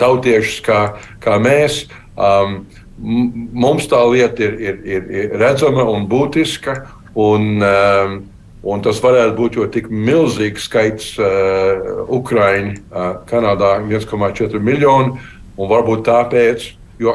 tautiešus 0.00 0.62
kā, 0.64 0.80
kā 1.20 1.36
mēs. 1.42 1.84
Um, 2.16 2.62
mums 3.00 3.88
tā 3.92 4.00
lieta 4.08 4.48
ir, 4.48 4.56
ir, 4.60 4.82
ir, 4.88 5.06
ir 5.20 5.38
redzama 5.40 5.84
un 5.84 6.08
būtiska. 6.08 6.80
Un, 7.20 7.48
um, 7.60 8.20
Un 8.60 8.82
tas 8.84 8.98
varētu 9.00 9.36
būt 9.38 9.56
jau 9.56 9.66
tik 9.72 9.88
milzīgs 9.88 10.66
skaits 10.68 11.14
uh, 11.16 12.04
Ukrāņu 12.12 12.74
uh, 12.76 13.12
Kanādā- 13.28 13.78
1,4 13.88 14.60
miljoni. 14.60 15.16
Un 15.56 15.68
varbūt 15.68 16.04
tāpēc, 16.08 16.66
jo 17.00 17.14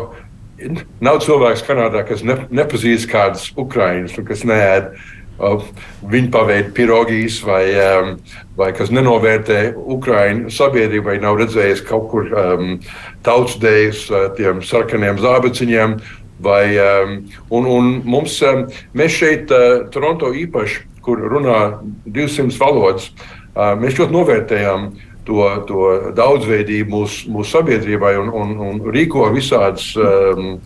nav 1.03 1.19
cilvēks 1.21 1.65
Kanādā, 1.67 2.01
kas 2.07 2.23
ne, 2.25 2.39
nepazīst 2.49 3.09
kādus 3.11 3.51
Ukrāņus, 3.61 4.17
kas 4.25 4.41
neēd 4.47 4.89
uh, 5.37 5.61
viņa 6.09 6.31
paveidu 6.33 6.73
pirogijas 6.73 7.37
vai, 7.45 7.63
um, 7.77 8.11
vai 8.57 8.71
kas 8.73 8.89
nenovērtē 8.89 9.75
Ukrāņu 9.75 10.49
sabiedrību 10.49 11.11
vai 11.11 11.17
nav 11.21 11.37
redzējis 11.43 11.85
kaut 11.85 12.09
kur 12.09 12.29
um, 12.31 12.77
tautsdējas 13.25 14.05
uh, 14.09 14.29
tiem 14.37 14.63
sarkaniem 14.65 15.21
zābaciņiem. 15.21 15.99
Vai, 16.45 16.75
um, 16.77 17.15
un, 17.57 17.69
un 17.71 17.89
mums, 18.05 18.37
um, 18.45 18.65
mēs 18.97 19.17
šeit, 19.17 19.51
uh, 19.53 19.87
Toronto 19.93 20.29
īpaši, 20.35 20.83
kur 21.05 21.21
runā 21.31 21.59
200 22.05 22.57
valodas. 22.57 23.11
Mēs 23.55 23.95
ļoti 23.95 24.11
novērtējam 24.11 24.87
to, 25.23 25.43
to 25.69 25.83
daudzveidību 26.17 26.91
mūsu 26.91 27.29
mūs 27.31 27.53
sabiedrībai 27.53 28.15
un, 28.19 28.31
un, 28.35 28.55
un 28.65 28.81
rīko 28.91 29.29
visādas, 29.31 29.91
um, 29.95 30.57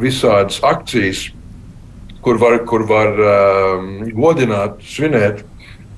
visādas 0.00 0.62
akcijas, 0.64 1.26
kur 2.24 2.38
var, 2.40 2.60
kur 2.64 2.86
var 2.88 3.18
godināt, 4.14 4.78
svinēt, 4.88 5.42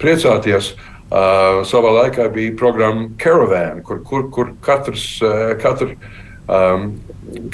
priecāties. 0.02 0.74
Uh, 1.06 1.60
savā 1.62 1.92
laikā 2.00 2.24
bija 2.34 2.56
programma 2.58 3.04
Caravan, 3.22 3.78
kur, 3.86 4.00
kur, 4.02 4.24
kur 4.34 4.48
katrs, 4.58 5.04
uh, 5.22 5.52
katru, 5.62 5.94
um, 6.48 6.88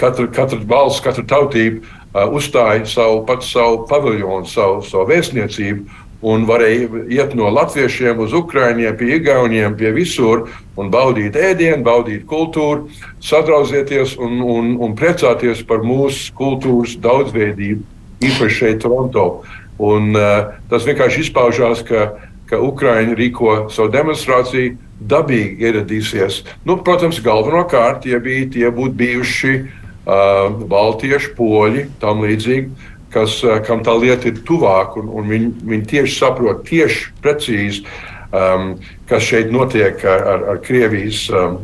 katru, 0.01 0.29
katru 0.33 0.61
balss, 0.69 1.03
katra 1.05 1.25
tautība 1.29 1.83
uh, 1.83 2.29
uzstāja 2.37 2.87
savu, 2.89 3.25
savu 3.45 3.85
paviljonu, 3.91 4.49
savu, 4.49 4.83
savu 4.87 5.09
vēstniecību 5.11 6.01
un 6.23 6.45
varēja 6.47 7.03
iet 7.11 7.33
no 7.35 7.49
latviešiem 7.51 8.21
uz 8.23 8.35
ukrāņiem, 8.39 8.95
pie 8.99 9.17
igauniem, 9.17 9.75
pie 9.79 9.91
visur 9.95 10.47
un 10.79 10.91
baudīt 10.93 11.35
ēdienu, 11.35 11.83
baudīt 11.87 12.29
kultūru, 12.31 12.93
sadraudzēties 13.23 14.15
un, 14.23 14.39
un, 14.47 14.77
un 14.87 14.95
priecāties 14.99 15.65
par 15.67 15.83
mūsu 15.87 16.31
kultūras 16.39 16.95
daudzveidību, 17.03 17.83
īpaši 18.23 18.59
šeit, 18.61 18.85
Toronto. 18.85 19.43
Un, 19.83 20.13
uh, 20.15 20.53
tas 20.71 20.87
vienkārši 20.87 21.25
izpaužās, 21.27 21.83
ka, 21.89 22.13
ka 22.53 22.61
Ukrāņi 22.63 23.19
rīko 23.19 23.57
savu 23.73 23.91
demonstrāciju, 23.97 24.77
dabīgi 25.09 25.65
ieradīsies. 25.67 26.43
Nu, 26.69 26.77
protams, 26.85 27.19
galvenokārt 27.25 28.05
tie, 28.05 28.19
bija, 28.23 28.47
tie 28.55 28.69
būtu 28.71 28.95
bijuši 29.01 29.55
uh, 29.59 30.53
baltieši, 30.71 31.33
poļi, 31.41 31.89
tam 32.05 32.23
līdzīgi 32.23 32.91
kas, 33.13 33.41
kam 33.67 33.83
tā 33.85 33.95
lieta 33.99 34.31
ir 34.31 34.41
tuvāk, 34.47 34.97
un, 35.01 35.11
un 35.13 35.29
viņi, 35.31 35.51
viņi 35.69 35.89
tieši 35.93 36.17
saprot, 36.17 36.65
tieši 36.69 37.11
precīzi, 37.23 37.85
um, 38.33 38.75
kas 39.11 39.27
šeit 39.29 39.53
notiek 39.53 40.03
ar, 40.09 40.27
ar, 40.35 40.47
ar 40.55 40.63
Krievijas 40.65 41.25
um, 41.37 41.59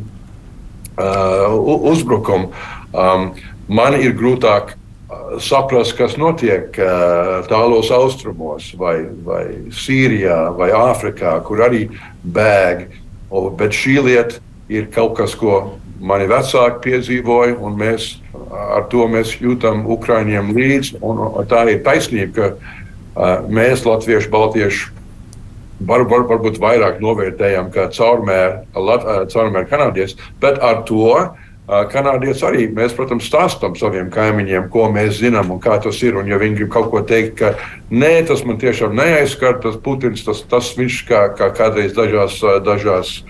uh, 0.99 1.57
uzbrukumu. 1.93 2.53
Um, 2.93 3.31
man 3.69 3.99
ir 4.01 4.17
grūtāk 4.19 4.77
saprast, 5.41 5.97
kas 5.97 6.17
notiek 6.21 6.77
uh, 6.83 7.41
tālos 7.49 7.91
austrumos, 7.95 8.73
vai, 8.77 9.01
vai 9.25 9.45
Sīrijā, 9.73 10.39
vai 10.59 10.71
Āfrikā, 10.77 11.39
kur 11.47 11.65
arī 11.65 11.87
bēg. 12.25 12.89
Bet 13.29 13.77
šī 13.77 13.99
lieta 14.05 14.43
ir 14.73 14.89
kaut 14.93 15.17
kas, 15.19 15.35
ko 15.37 15.79
mani 16.01 16.29
vecāki 16.31 16.85
piedzīvoja, 16.87 17.57
un 17.65 17.77
mēs 17.81 18.15
ar 18.53 18.87
to 18.93 19.09
mēs 19.11 19.35
jūtam 19.41 19.83
Ukraiņiem 19.89 20.53
līdzi. 20.57 21.01
Tā 21.51 21.65
ir 21.73 21.83
taisnība, 21.85 22.33
ka 22.37 22.53
uh, 22.53 23.49
mēs, 23.49 23.85
Latvieši, 23.89 24.31
Baltieši, 24.33 24.87
var, 25.89 26.05
var, 26.11 26.25
varbūt 26.29 26.61
vairāk 26.61 27.03
novērtējam 27.03 27.73
kā 27.75 27.89
caurmēr, 27.95 28.63
caurmēr 28.75 29.69
kanādietis, 29.71 30.19
bet 30.43 30.59
ar 30.65 30.83
to 30.89 31.29
uh, 31.69 31.85
kanādietis 31.93 32.43
arī 32.49 32.67
mēs, 32.75 32.97
protams, 32.97 33.29
stāstām 33.29 33.77
saviem 33.79 34.09
kaimiņiem, 34.15 34.71
ko 34.73 34.89
mēs 34.95 35.21
zinām 35.21 35.53
un 35.53 35.61
kā 35.63 35.77
tas 35.85 36.01
ir. 36.03 36.17
Un, 36.19 36.31
ja 36.33 36.41
viņi 36.41 36.63
grib 36.63 36.73
kaut 36.73 36.91
ko 36.95 37.05
teikt, 37.07 37.37
ka 37.43 37.53
nē, 37.93 38.25
tas 38.31 38.43
man 38.49 38.59
tiešām 38.59 38.97
neaizskar, 38.97 39.61
tas 39.63 39.77
Putins, 39.85 40.25
tas, 40.27 40.43
tas 40.49 40.73
viņš 40.79 41.05
kā, 41.09 41.23
kā 41.39 41.53
kādreiz 41.55 41.95
dažās, 41.97 42.41
dažās 42.65 43.21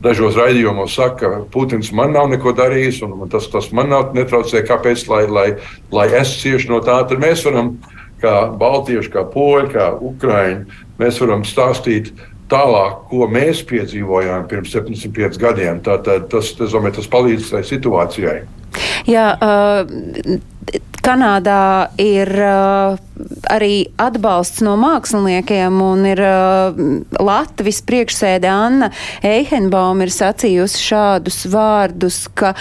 dažos 0.00 0.36
raidījumos 0.38 0.94
saka, 0.96 1.28
ka 1.28 1.40
Putins 1.52 1.90
man 1.92 2.14
nav 2.16 2.30
neko 2.32 2.54
darījis, 2.56 3.02
un 3.04 3.28
tas, 3.32 3.48
tas 3.52 3.68
man 3.76 3.90
nav 3.92 4.14
netraucē, 4.16 4.62
kāpēc 4.64 5.04
lai, 5.10 5.24
lai, 5.28 5.48
lai 5.92 6.08
es 6.20 6.38
cieši 6.40 6.70
no 6.72 6.80
tā. 6.84 7.02
Tad 7.08 7.20
mēs 7.20 7.44
varam, 7.44 7.74
kā 8.20 8.34
Baltieši, 8.60 9.12
kā 9.12 9.24
Poļi, 9.28 9.72
kā 9.74 9.90
Ukraiņi, 10.10 10.80
mēs 11.00 11.20
varam 11.22 11.44
stāstīt 11.48 12.12
tālāk, 12.50 13.04
ko 13.10 13.28
mēs 13.30 13.62
piedzīvojām 13.70 14.46
pirms 14.50 14.74
75 14.76 15.40
gadiem. 15.40 15.82
Tātad 15.86 16.28
tas, 16.32 16.52
tas, 16.58 16.74
domāju, 16.74 16.98
tas 17.00 17.10
palīdz 17.12 17.52
tai 17.54 17.62
situācijai. 17.68 18.40
Jā, 19.10 19.28
uh, 19.34 20.38
Kanādā 21.00 21.90
ir 22.02 22.28
uh, 22.36 22.98
arī 23.50 23.90
atbalsts 24.00 24.62
no 24.64 24.76
māksliniekiem, 24.80 25.80
un 25.84 26.04
ir 26.10 26.20
uh, 26.24 26.80
Latvijas 27.20 27.80
priekšsēde 27.86 28.50
Anna 28.50 28.90
Eihenbaum 29.26 30.02
ir 30.04 30.12
sacījusi 30.14 30.82
šādus 30.84 31.44
vārdus, 31.50 32.22
ka 32.34 32.52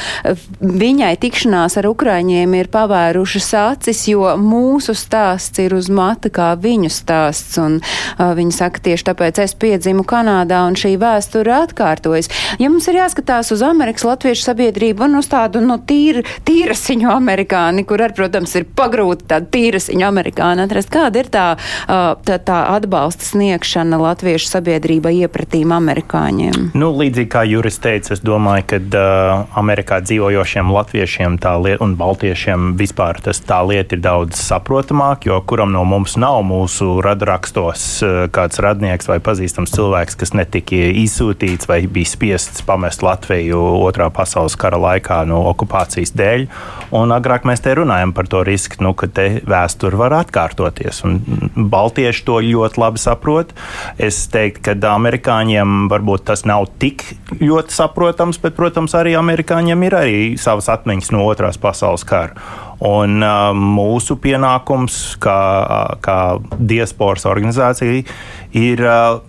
viņai 0.59 1.11
tikšanās 1.21 1.79
ar 1.79 1.89
Ukraiņiem 1.89 2.55
ir 2.59 2.71
pavērušas 2.71 3.49
acis, 3.59 4.05
jo 4.11 4.25
mūsu 4.39 4.95
stāsts 4.97 5.61
ir 5.61 5.75
uz 5.77 5.89
mata 5.91 6.31
kā 6.33 6.51
viņu 6.59 6.91
stāsts, 6.93 7.57
un 7.61 7.79
uh, 7.81 8.31
viņa 8.37 8.57
saka 8.61 8.83
tieši 8.89 9.09
tāpēc 9.11 9.43
es 9.43 9.55
piedzimu 9.59 10.05
Kanādā, 10.09 10.61
un 10.69 10.77
šī 10.79 10.95
vēsture 11.01 11.53
atkārtojas. 11.63 12.31
Ja 12.61 12.71
mums 12.71 12.87
ir 12.89 12.99
jāskatās 13.01 13.51
uz 13.55 13.63
Amerikas 13.65 14.07
latviešu 14.07 14.47
sabiedrību 14.47 15.07
un 15.07 15.19
uz 15.19 15.29
tādu, 15.31 15.61
nu, 15.65 15.79
tīra, 15.89 16.23
tīrasiņu 16.47 17.11
amerikāni, 17.13 17.85
kur 17.87 18.01
ar, 18.03 18.15
protams, 18.17 18.55
ir 18.59 18.67
pagrūti 18.77 19.27
tādu 19.29 19.51
tīrasiņu 19.55 20.07
amerikāni 20.07 20.68
atrast. 20.69 20.91
Kāda 20.93 21.23
ir 21.23 21.29
tā, 21.33 21.45
tā, 21.87 22.37
tā 22.37 22.59
atbalsta 22.75 23.25
sniegšana 23.25 23.99
latviešu 23.99 24.49
sabiedrībai 24.53 25.15
iepratīm 25.25 25.73
amerikāņiem? 25.75 26.71
Nu, 26.77 26.91
līdzīgi 26.95 27.29
kā 27.33 27.43
Juris 27.49 27.81
teica, 27.81 28.13
es 28.15 28.23
domāju, 28.25 28.67
ka 28.69 28.79
uh, 28.79 29.57
Amerikā 29.59 29.99
dzīvojošiem 30.05 30.71
latviešiem 30.73 31.39
lieta, 31.39 31.83
un 31.83 31.95
baltiešiem 31.99 32.73
vispār 32.79 33.19
tas 33.23 33.41
tā 33.41 33.59
lieta 33.65 33.97
ir 33.97 34.03
daudz 34.05 34.39
saprotamāk, 34.39 35.25
jo 35.29 35.39
kuram 35.49 35.73
no 35.73 35.83
mums 35.87 36.15
nav 36.19 36.41
mūsu 36.45 36.99
radrakstos 37.03 38.03
kāds 38.35 38.61
radnieks 38.61 39.09
vai 39.09 39.19
pazīstams 39.23 39.73
cilvēks, 39.73 40.17
kas 40.19 40.35
netika 40.37 40.77
izsūtīts 41.01 41.69
vai 41.69 41.81
bija 41.89 42.09
spiests 42.09 42.63
pamest 42.65 43.03
Latviju 43.05 43.59
otrā 43.79 44.09
pasaules 44.13 44.57
kara 44.59 44.79
laikā 44.79 45.21
no 45.29 45.41
okupācijas 45.51 46.13
dēļ. 46.17 46.45
Un 46.95 47.13
agrāk 47.15 47.45
mēs 47.47 47.63
te 47.65 47.73
runājam 47.77 48.13
par 48.15 48.29
to 48.29 48.43
risku, 48.45 48.79
nu, 48.83 48.93
ka 48.97 49.09
te 49.11 49.27
vēsture 49.47 49.99
var 49.99 50.15
atkārtoties. 50.59 51.03
Un 51.05 51.69
Baltieši 51.69 52.25
to 52.25 52.39
ļoti 52.43 52.79
labi 52.79 52.99
saprot. 52.99 53.53
Es 53.97 54.27
teiktu, 54.31 54.61
ka 54.63 54.93
amerikāņiem 54.93 55.89
varbūt 55.89 56.25
tas 56.29 56.45
nav 56.45 56.67
tik 56.79 57.03
ļoti 57.39 57.73
saprotams, 57.73 58.39
bet, 58.41 58.55
protams, 58.55 58.95
arī 58.95 59.15
amerikāņiem 59.17 59.83
ir 59.83 59.95
arī 59.95 60.19
savas 60.37 60.69
atmiņas 60.69 61.11
no 61.11 61.25
otrās 61.27 61.57
pasaules 61.57 62.03
kara. 62.03 62.35
Un 62.79 63.19
uh, 63.23 63.51
mūsu 63.53 64.15
pienākums, 64.19 65.17
kā, 65.19 65.39
kā 66.01 66.39
diasporas 66.59 67.25
organizācija, 67.27 68.05
ir 68.55 68.85
uh, 68.85 69.19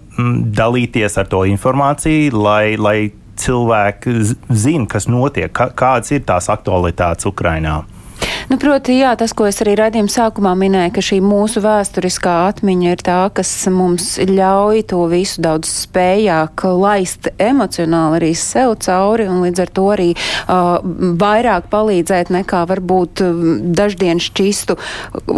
dalīties 0.60 1.18
ar 1.18 1.26
to 1.30 1.42
informāciju, 1.50 2.30
lai, 2.38 2.76
lai 2.78 2.98
cilvēki 3.40 4.20
zina, 4.52 4.86
kas 4.86 5.08
notiek, 5.10 5.50
kādas 5.50 6.12
ir 6.12 6.22
tās 6.28 6.50
aktualitātes 6.52 7.26
Ukrajinā. 7.26 7.80
Nu, 8.50 8.56
proti, 8.58 8.96
jā, 8.98 9.12
tas, 9.14 9.30
ko 9.30 9.44
es 9.46 9.60
arī 9.62 9.76
raidījuma 9.78 10.10
sākumā 10.10 10.56
minēju, 10.58 10.90
ka 10.96 11.02
šī 11.06 11.20
mūsu 11.22 11.60
vēsturiskā 11.62 12.32
atmiņa 12.48 12.94
ir 12.96 13.02
tā, 13.06 13.18
kas 13.30 13.52
mums 13.70 14.16
ļauj 14.26 14.80
to 14.90 15.04
visu 15.12 15.44
daudz 15.44 15.70
spējāk 15.84 16.64
laist 16.74 17.28
emocionāli 17.38 18.18
arī 18.18 18.30
sev 18.34 18.74
cauri 18.82 19.28
un 19.30 19.44
līdz 19.44 19.62
ar 19.62 19.70
to 19.78 19.84
arī 19.94 20.08
uh, 20.16 20.80
vairāk 21.22 21.70
palīdzēt 21.70 22.34
nekā 22.34 22.64
varbūt 22.72 23.22
daždien 23.78 24.18
šķistu, 24.18 24.74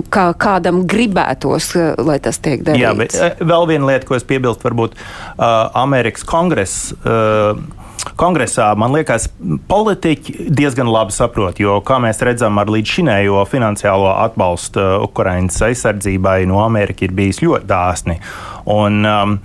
kā 0.09 0.31
kādam 0.33 0.87
gribētos, 0.89 1.75
lai 2.01 2.17
tas 2.25 2.41
tiek 2.41 2.65
darīts. 2.65 2.81
Jā, 2.81 2.97
bet 2.97 3.45
vēl 3.45 3.69
viena 3.75 3.93
lieta, 3.93 4.09
ko 4.09 4.17
es 4.17 4.25
piebilstu, 4.25 4.71
varbūt 4.71 4.97
uh, 4.97 5.69
Amerikas 5.85 6.25
kongress. 6.25 6.95
Uh, 7.05 7.61
Kongresā, 8.19 8.73
man 8.79 8.93
liekas, 8.97 9.29
politiķi 9.71 10.49
diezgan 10.51 10.91
labi 10.91 11.15
saprot, 11.15 11.61
jo, 11.63 11.79
kā 11.87 12.01
mēs 12.03 12.21
redzam, 12.27 12.59
ar 12.59 12.71
līdzšinējo 12.73 13.45
finansiālo 13.51 14.11
atbalstu 14.25 14.83
uh, 14.83 14.95
Ukraiņas 15.07 15.63
aizsardzībai 15.71 16.43
no 16.51 16.61
Amerikas 16.65 17.09
ir 17.09 17.17
bijis 17.19 17.43
ļoti 17.45 17.69
dāsni. 17.71 18.19
Un, 18.71 19.03
um, 19.07 19.37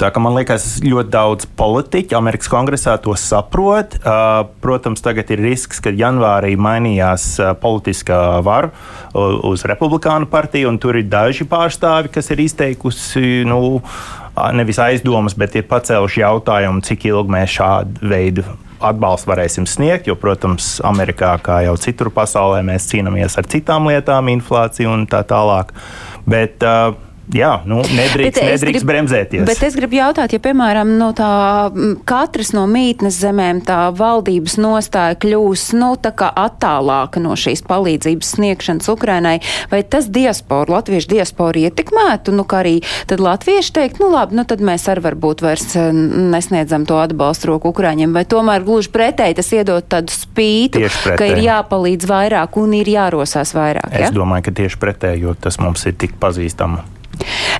Tā 0.00 0.08
kā 0.08 0.20
man 0.24 0.32
liekas, 0.32 0.78
ļoti 0.80 1.12
daudz 1.12 1.46
politiķu 1.60 2.16
Amerikas 2.16 2.48
Kongresā 2.48 2.94
to 3.04 3.12
saprot. 3.20 3.98
Uh, 4.00 4.46
protams, 4.64 5.02
tagad 5.04 5.28
ir 5.34 5.42
risks, 5.44 5.76
ka 5.84 5.92
janvārī 5.92 6.54
mainījās 6.56 7.26
uh, 7.36 7.50
politiskā 7.60 8.40
vara 8.40 8.72
uz 9.12 9.66
Republikānu 9.68 10.30
partiju, 10.32 10.70
un 10.72 10.78
tur 10.80 10.96
ir 10.96 11.04
daži 11.12 11.44
pārstāvi, 11.44 12.08
kas 12.14 12.32
ir 12.32 12.40
izteikusi 12.46 13.42
nu, 13.44 13.60
nevis 14.56 14.80
aizdomas, 14.82 15.36
bet 15.38 15.56
ir 15.58 15.68
pacēluši 15.70 16.24
jautājumu, 16.24 16.82
cik 16.86 17.06
ilgi 17.10 17.34
mēs 17.36 17.54
šādu 17.58 18.10
veidu 18.10 18.44
atbalstu 18.80 19.30
varēsim 19.30 19.66
sniegt. 19.68 20.08
Jo, 20.08 20.16
protams, 20.20 20.78
Amerikā, 20.86 21.34
kā 21.44 21.60
jau 21.66 21.76
citur 21.80 22.10
pasaulē, 22.14 22.62
mēs 22.66 22.88
cīnāmies 22.90 23.36
ar 23.40 23.48
citām 23.50 23.90
lietām, 23.90 24.32
inflāciju 24.32 24.94
un 24.94 25.06
tā 25.10 25.22
tālāk. 25.28 25.74
Bet, 26.30 26.64
uh, 26.64 26.94
jā, 27.34 27.50
nu, 27.68 27.80
nedrīkst, 27.84 28.40
nedrīkst 28.42 28.82
grib, 28.82 28.88
bremzēties. 28.90 29.44
Bet 29.48 29.62
es 29.66 29.76
gribu 29.78 29.98
jautāt, 29.98 30.34
ja, 30.34 30.40
piemēram, 30.42 30.94
no 31.00 31.10
tā 31.16 31.30
katras 32.08 32.52
no 32.56 32.66
mītnes 32.70 33.18
zemēm 33.20 33.62
tā 33.66 33.78
valdības 33.96 34.56
nostāja 34.60 35.18
kļūs, 35.20 35.70
nu, 35.78 35.92
tā 36.00 36.12
kā 36.16 36.30
attālāka 36.30 37.22
no 37.22 37.36
šīs 37.38 37.64
palīdzības 37.68 38.34
sniegšanas 38.36 38.90
Ukrainai, 38.92 39.38
vai 39.72 39.82
tas 39.82 40.08
diasporu, 40.12 40.74
latviešu 40.76 41.12
diasporu 41.14 41.64
ietekmētu, 41.66 42.34
nu, 42.36 42.46
kā 42.48 42.62
arī 42.64 42.76
tad 43.10 43.22
latvieši 43.24 43.74
teikt, 43.78 44.02
nu, 44.02 44.10
labi, 44.14 44.38
nu, 44.38 44.46
tad 44.48 44.62
mēs 44.64 44.86
arī 44.90 45.06
varbūt 45.08 45.44
vairs 45.44 45.74
nesniedzam 45.76 46.86
to 46.88 47.00
atbalstu 47.00 47.52
roku 47.52 47.74
Ukraiņiem, 47.74 48.14
vai 48.16 48.26
tomēr 48.28 48.64
gluži 48.66 48.92
pretēji 48.94 49.38
tas 49.40 49.52
iedot 49.56 49.86
tādu 49.90 50.14
spītu, 50.14 50.84
ka 51.16 51.30
ir 51.30 51.42
jāpalīdz 51.46 52.08
vairāk 52.10 52.60
un 52.60 52.78
ir 52.80 52.90
jārosās 52.90 53.54
vairāk. 53.56 53.92
Ja? 53.94 54.08
Es 54.08 54.16
domāju, 54.16 54.48
ka 54.48 54.56
tieši 54.62 54.80
pretēji, 54.80 55.26
jo 55.26 55.36
tas 55.38 55.60
mums 55.62 55.86
ir 55.88 55.96
tik 56.00 56.18
pazīstama. 56.20 56.84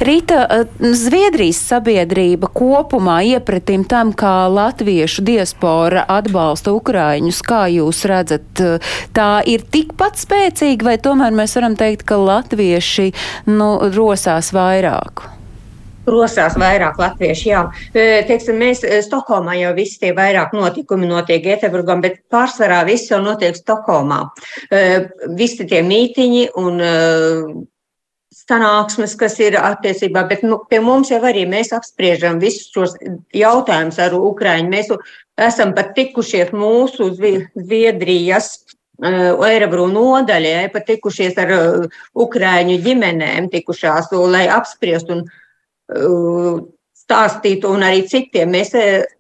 Rīta, 0.01 0.47
eh, 0.49 0.65
Zviedrijas 0.97 1.59
sabiedrība 1.69 2.49
kopumā 2.57 3.21
iepratim 3.35 3.85
tam, 3.89 4.15
kā 4.17 4.49
latviešu 4.49 5.25
diaspora 5.27 6.07
atbalsta 6.09 6.73
Ukraiņus, 6.73 7.41
kā 7.45 7.67
jūs 7.69 8.05
redzat, 8.09 8.49
eh, 8.61 8.79
tā 9.13 9.43
ir 9.47 9.61
tikpat 9.61 10.17
spēcīga, 10.17 10.83
vai 10.83 10.97
tomēr 10.97 11.37
mēs 11.37 11.57
varam 11.57 11.77
teikt, 11.77 12.07
ka 12.07 12.17
latvieši 12.17 13.13
nu, 13.47 13.79
rosās 13.93 14.53
vairāk? 14.57 15.29
Rosās 16.07 16.57
vairāk 16.57 16.97
latvieši, 16.97 17.51
jā. 17.51 17.71
E, 17.95 18.23
teiksim, 18.27 18.57
mēs 18.57 18.81
Stokholmā 19.05 19.59
jau 19.61 19.75
visi 19.77 20.01
tie 20.01 20.13
vairāk 20.17 20.55
notikumi 20.57 21.07
notiek 21.07 21.45
Gēteburgam, 21.45 22.01
bet 22.01 22.23
pārsvarā 22.33 22.87
viss 22.87 23.11
jau 23.11 23.21
notiek 23.21 23.55
Stokholmā. 23.55 24.31
Visi 25.37 25.67
tie 25.69 25.83
mītiņi 25.83 26.49
un 26.57 27.69
sanāksmes, 28.49 29.15
kas 29.19 29.37
ir 29.43 29.57
attiecībā, 29.59 30.25
bet 30.31 30.43
nu, 30.47 30.61
pie 30.71 30.81
mums 30.85 31.11
jau 31.13 31.21
arī 31.27 31.45
mēs 31.49 31.73
apspriežam 31.77 32.41
visus 32.43 32.71
šos 32.75 32.97
jautājumus 33.37 34.01
ar 34.03 34.17
Ukraiņu. 34.17 34.71
Mēs 34.73 34.91
esam 35.41 35.75
pat 35.77 35.93
tikušies 35.97 36.53
mūsu 36.57 37.11
Zviedrijas 37.17 38.51
uh, 38.57 39.39
Eirobrū 39.47 39.87
nodaļai, 39.93 40.69
pat 40.75 40.89
tikušies 40.89 41.39
ar 41.43 41.55
uh, 41.57 42.03
Ukraiņu 42.15 42.81
ģimenēm, 42.87 43.51
tikušās, 43.53 44.13
lai 44.33 44.47
apspriest 44.51 45.13
un 45.15 45.25
uh, 45.27 46.61
stāstītu, 47.05 47.73
un 47.75 47.87
arī 47.87 48.05
citiem. 48.09 48.53
Mēs 48.55 48.75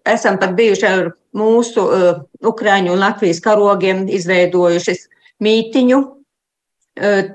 esam 0.06 0.38
pat 0.38 0.54
bijuši 0.59 0.87
ar 0.87 1.12
mūsu 1.35 1.83
Ukraiņu 2.46 2.94
un 2.94 3.02
Latvijas 3.02 3.38
karogiem 3.42 4.09
izveidojuši 4.11 4.96
mītiņu 5.42 6.00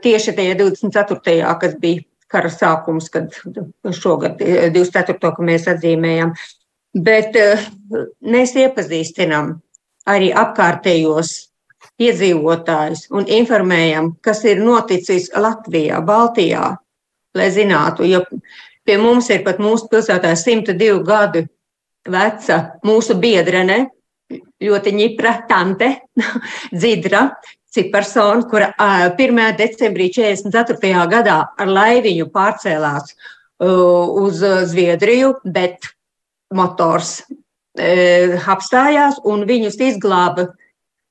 tieši 0.03 0.35
tajā 0.37 0.57
24. 0.59 1.55
kas 1.61 1.75
bija 1.81 2.03
kara 2.31 2.51
sākums, 2.51 3.09
kad 3.13 3.33
šogad 3.93 4.39
24. 4.39 5.17
ka 5.19 5.45
mēs 5.45 5.67
atzīmējam. 5.71 6.33
Bet 6.95 7.35
mēs 8.23 8.55
iepazīstinām 8.55 9.51
arī 10.09 10.31
apkārtējos 10.35 11.33
iedzīvotājus 12.01 13.07
un 13.15 13.27
informējam, 13.31 14.13
kas 14.23 14.43
ir 14.47 14.61
noticis 14.63 15.29
Latvijā, 15.35 16.01
Baltijā, 16.05 16.69
lai 17.35 17.49
zinātu, 17.51 18.07
jo 18.07 18.23
pie 18.85 18.97
mums 19.01 19.29
ir 19.33 19.43
pat 19.45 19.59
mūsu 19.63 19.89
pilsētā 19.91 20.33
102 20.39 21.03
gadu 21.07 21.45
veca 22.11 22.59
mūsu 22.85 23.17
biedrene, 23.19 23.85
ļoti 24.61 24.93
ņipra 24.95 25.35
tante, 25.49 25.91
dzidra, 26.79 27.29
ciparsona, 27.75 28.47
kura 28.49 28.71
1. 28.79 29.41
decembrī 29.59 30.09
44. 30.15 31.07
gadā 31.11 31.39
ar 31.59 31.71
laiviņu 31.77 32.29
pārcēlās 32.33 33.15
uz 33.59 34.43
Zviedriju, 34.71 35.35
bet 35.43 35.91
motors 36.55 37.19
apstājās 37.75 39.19
un 39.27 39.43
viņus 39.47 39.79
izglāba 39.91 40.49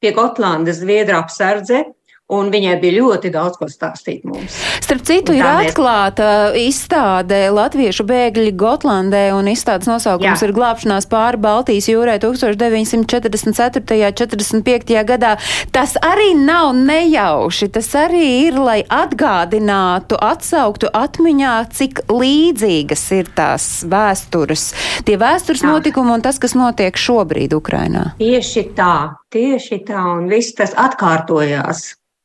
pie 0.00 0.12
Gotlandes 0.16 0.80
Zviedru 0.80 1.18
apsardze. 1.20 1.84
Un 2.32 2.48
viņai 2.48 2.78
bija 2.80 3.02
ļoti 3.02 3.28
daudz 3.28 3.58
ko 3.60 3.66
stāstīt 3.68 4.22
mums. 4.24 4.54
Starp 4.80 5.02
citu, 5.04 5.34
ir 5.36 5.44
atklāta 5.44 6.54
izstāde 6.56 7.50
Latviešu 7.52 8.06
bēgļi 8.08 8.54
Gotlandē, 8.56 9.26
un 9.36 9.50
izstādes 9.52 9.84
nosaukums 9.90 10.40
Jā. 10.40 10.46
ir 10.48 10.54
glābšanās 10.56 11.04
pāri 11.10 11.36
Baltijas 11.44 11.84
jūrē 11.90 12.14
1944. 12.22 14.08
45. 14.16 14.94
gadā. 15.04 15.34
Tas 15.74 15.98
arī 16.00 16.30
nav 16.38 16.70
nejauši, 16.78 17.68
tas 17.74 17.90
arī 18.00 18.22
ir, 18.46 18.56
lai 18.56 18.78
atgādinātu, 18.88 20.16
atsauktu 20.16 20.88
atmiņā, 20.96 21.52
cik 21.76 22.06
līdzīgas 22.08 23.04
ir 23.18 23.28
tās 23.36 23.66
vēstures, 23.84 24.70
tie 25.04 25.18
vēstures 25.20 25.60
Jā. 25.60 25.74
notikumi 25.74 26.16
un 26.16 26.24
tas, 26.24 26.40
kas 26.40 26.56
notiek 26.56 26.96
šobrīd 26.96 27.52
Ukrainā. 27.52 28.14
Tieši 28.16 28.64
tā, 28.72 29.12
tieši 29.28 29.82
tā, 29.84 30.06
un 30.16 30.32
viss 30.32 30.56
tas 30.56 30.72
atkārtojās. 30.72 31.84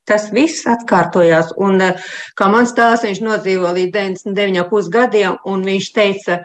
Tas 0.10 0.30
viss 0.34 0.66
atkārtojās. 0.70 1.54
Un, 1.62 1.82
eh, 1.86 1.98
kā 2.40 2.50
man 2.50 2.66
stāsta, 2.66 3.08
viņš 3.08 3.22
nodzīvo 3.22 3.74
līdz 3.76 3.94
99,5 3.94 4.90
gadiem, 4.90 5.38
un 5.46 5.64
viņš 5.64 5.90
teica, 5.94 6.40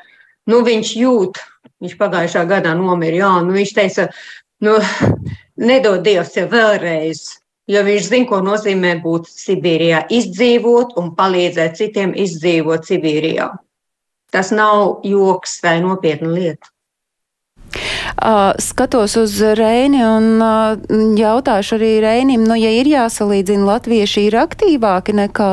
nu, 0.47 0.61
viņš 0.67 0.91
jūt, 1.01 1.41
viņš 1.81 1.95
pagājušā 2.01 2.45
gadā 2.51 2.75
nomira, 2.77 3.17
jā, 3.23 3.33
nu, 3.47 3.57
viņš 3.57 3.73
teica, 3.79 4.09
nu, 4.61 4.77
nedod 5.71 6.05
Dievs 6.05 6.37
jau 6.37 6.47
vēlreiz, 6.53 7.25
jo 7.71 7.85
viņš 7.89 8.11
zina, 8.11 8.29
ko 8.29 8.43
nozīmē 8.45 8.99
būt 9.03 9.33
Sibīrijā, 9.33 10.05
izdzīvot 10.12 10.99
un 11.01 11.15
palīdzēt 11.17 11.81
citiem 11.81 12.12
izdzīvot 12.27 12.85
Sibīrijā. 12.85 13.49
Tas 14.35 14.51
nav 14.51 15.01
joks 15.07 15.61
vai 15.62 15.79
nopietna 15.81 16.29
lieta. 16.35 16.74
Uh, 17.75 18.53
skatos 18.59 19.17
uz 19.17 19.41
Reini 19.43 19.99
un 20.07 20.39
uh, 20.43 20.79
jautāšu 21.19 21.75
arī 21.75 21.91
Reinim, 22.05 22.45
nu, 22.47 22.55
ja 22.55 22.71
ir 22.71 22.87
jāsalīdzina, 22.87 23.67
latvieši 23.67 24.29
ir 24.29 24.37
aktīvāki 24.39 25.17
nekā 25.19 25.49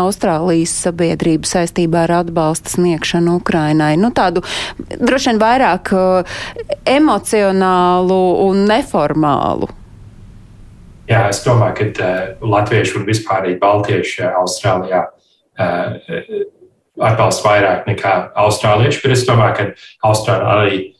Austrālijas 0.00 0.74
sabiedrība 0.88 1.46
saistībā 1.46 2.04
ar 2.08 2.16
atbalsta 2.24 2.74
sniegšanu 2.74 3.38
Ukrainai. 3.38 3.94
Nu, 4.00 4.10
tādu 4.10 4.42
droši 4.98 5.30
vien 5.30 5.40
vairāk 5.42 5.94
uh, 5.94 6.36
emocionālu 6.90 8.20
un 8.48 8.66
neformālu. 8.68 9.70
Jā, 11.10 11.28
es 11.30 11.44
domāju, 11.46 11.78
ka 11.78 11.90
uh, 12.10 12.46
latvieši 12.58 12.98
un 12.98 13.06
vispār 13.06 13.52
baltieši 13.62 14.26
Austrālijā 14.34 15.06
uh, 15.06 16.38
atbalsta 16.98 17.46
vairāk 17.52 17.92
nekā 17.94 18.16
austrālieši, 18.42 19.04
bet 19.06 19.20
es 19.20 19.28
domāju, 19.30 19.60
ka 19.60 20.10
Austrālija 20.10 20.56
arī 20.58 20.80
Eh, 20.82 20.99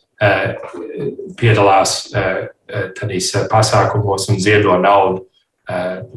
piedalās 1.40 1.94
eh, 2.12 2.48
eh, 2.68 2.88
tādīs 2.96 3.32
pasākumos 3.50 4.28
un 4.30 4.40
ziedo 4.40 4.76
naudu, 4.80 5.26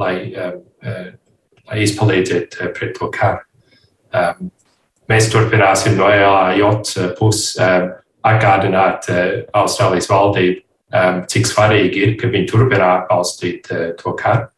lai, 0.01 0.33
lai 1.69 1.81
izpalīdzētu 1.83 2.71
pret 2.73 2.95
to 2.97 3.05
karu. 3.13 4.47
Mēs 5.11 5.27
turpināsim 5.29 5.93
no 5.99 6.07
ELAJ 6.09 6.63
puses 7.19 7.59
atgādināt 8.25 9.05
Austrālijas 9.53 10.09
valdību, 10.09 10.57
cik 11.29 11.45
svarīgi 11.51 12.01
ir, 12.01 12.15
ka 12.17 12.31
viņi 12.33 12.49
turpina 12.49 12.87
atbalstīt 12.95 13.69
to 13.99 14.15
karu. 14.17 14.49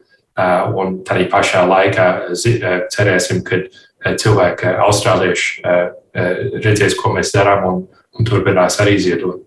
Un 0.80 1.02
tādā 1.04 1.28
pašā 1.34 1.66
laikā 1.68 2.08
cerēsim, 2.96 3.44
ka 3.44 3.60
cilvēki, 4.16 4.78
austrālieši, 4.88 5.60
redzēs, 6.64 6.96
ko 7.02 7.12
mēs 7.18 7.36
darām 7.36 7.68
un, 7.68 7.84
un 8.20 8.28
turpinās 8.28 8.80
arī 8.84 8.98
ziedot. 9.02 9.46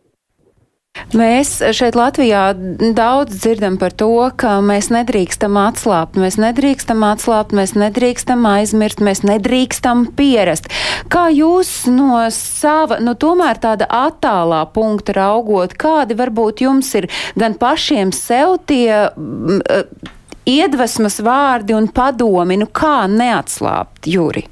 Mēs 1.17 1.61
šeit 1.77 1.97
Latvijā 1.97 2.51
daudz 2.97 3.39
dzirdam 3.41 3.79
par 3.81 3.95
to, 3.97 4.11
ka 4.41 4.59
mēs 4.65 4.91
nedrīkstam 4.93 5.57
atslābt, 5.61 6.19
mēs 6.21 6.37
nedrīkstam 6.41 7.05
atslābt, 7.07 7.55
mēs 7.57 7.73
nedrīkstam 7.79 8.45
aizmirst, 8.49 9.01
mēs 9.05 9.23
nedrīkstam 9.25 10.09
pierast. 10.19 10.69
Kā 11.13 11.29
jūs 11.33 11.87
no 11.93 12.25
sava, 12.35 12.99
nu 13.05 13.15
tomēr 13.15 13.61
tāda 13.63 13.89
attālā 13.89 14.65
punkta 14.75 15.15
raugot, 15.17 15.77
kādi 15.81 16.19
varbūt 16.19 16.65
jums 16.67 16.91
ir 16.99 17.09
gan 17.39 17.57
pašiem 17.61 18.13
sev 18.17 18.59
tie 18.69 19.07
uh, 19.09 20.13
iedvesmas 20.49 21.23
vārdi 21.25 21.79
un 21.79 21.89
padomi, 21.95 22.59
nu 22.61 22.69
kā 22.69 23.07
neatslābt, 23.09 24.11
Juri? 24.11 24.45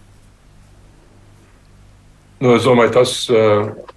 Nu, 2.40 2.54
es 2.54 2.64
domāju, 2.68 2.96
tas. 3.00 3.18
Uh 3.32 3.92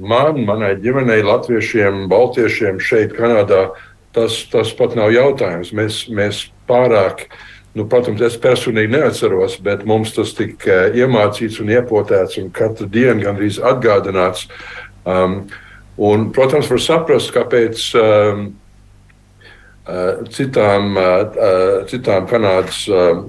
man, 0.00 0.42
manai 0.46 0.74
ģimenei, 0.82 1.20
latviešiem, 1.26 2.06
baltiešiem 2.10 2.80
šeit, 2.82 3.14
Kanādā, 3.16 3.68
tas, 4.16 4.40
tas 4.52 4.72
pat 4.78 4.96
nav 4.98 5.12
jautājums. 5.14 5.72
Mēs, 5.76 6.02
mēs 6.12 6.44
pārāk, 6.70 7.26
nu, 7.78 7.86
protams, 7.90 8.22
es 8.26 8.38
personīgi 8.40 8.94
neatceros, 8.96 9.58
bet 9.64 9.86
mums 9.88 10.14
tas 10.16 10.34
tika 10.38 10.86
iemācīts 10.96 11.60
un 11.62 11.72
iepotēts 11.74 12.40
un 12.42 12.52
katru 12.54 12.88
dienu 12.90 13.26
gandrīz 13.26 13.60
atgādināts. 13.60 14.46
Um, 15.08 15.42
un, 15.96 16.30
protams, 16.34 16.70
var 16.70 16.82
saprast, 16.84 17.34
kāpēc. 17.36 17.90
Um, 17.98 18.48
uh, 19.88 20.24
Citām, 20.34 20.96
uh, 21.00 21.20
uh, 21.32 21.68
citām 21.88 22.26
Kanādas 22.28 22.82
uh, 22.92 23.22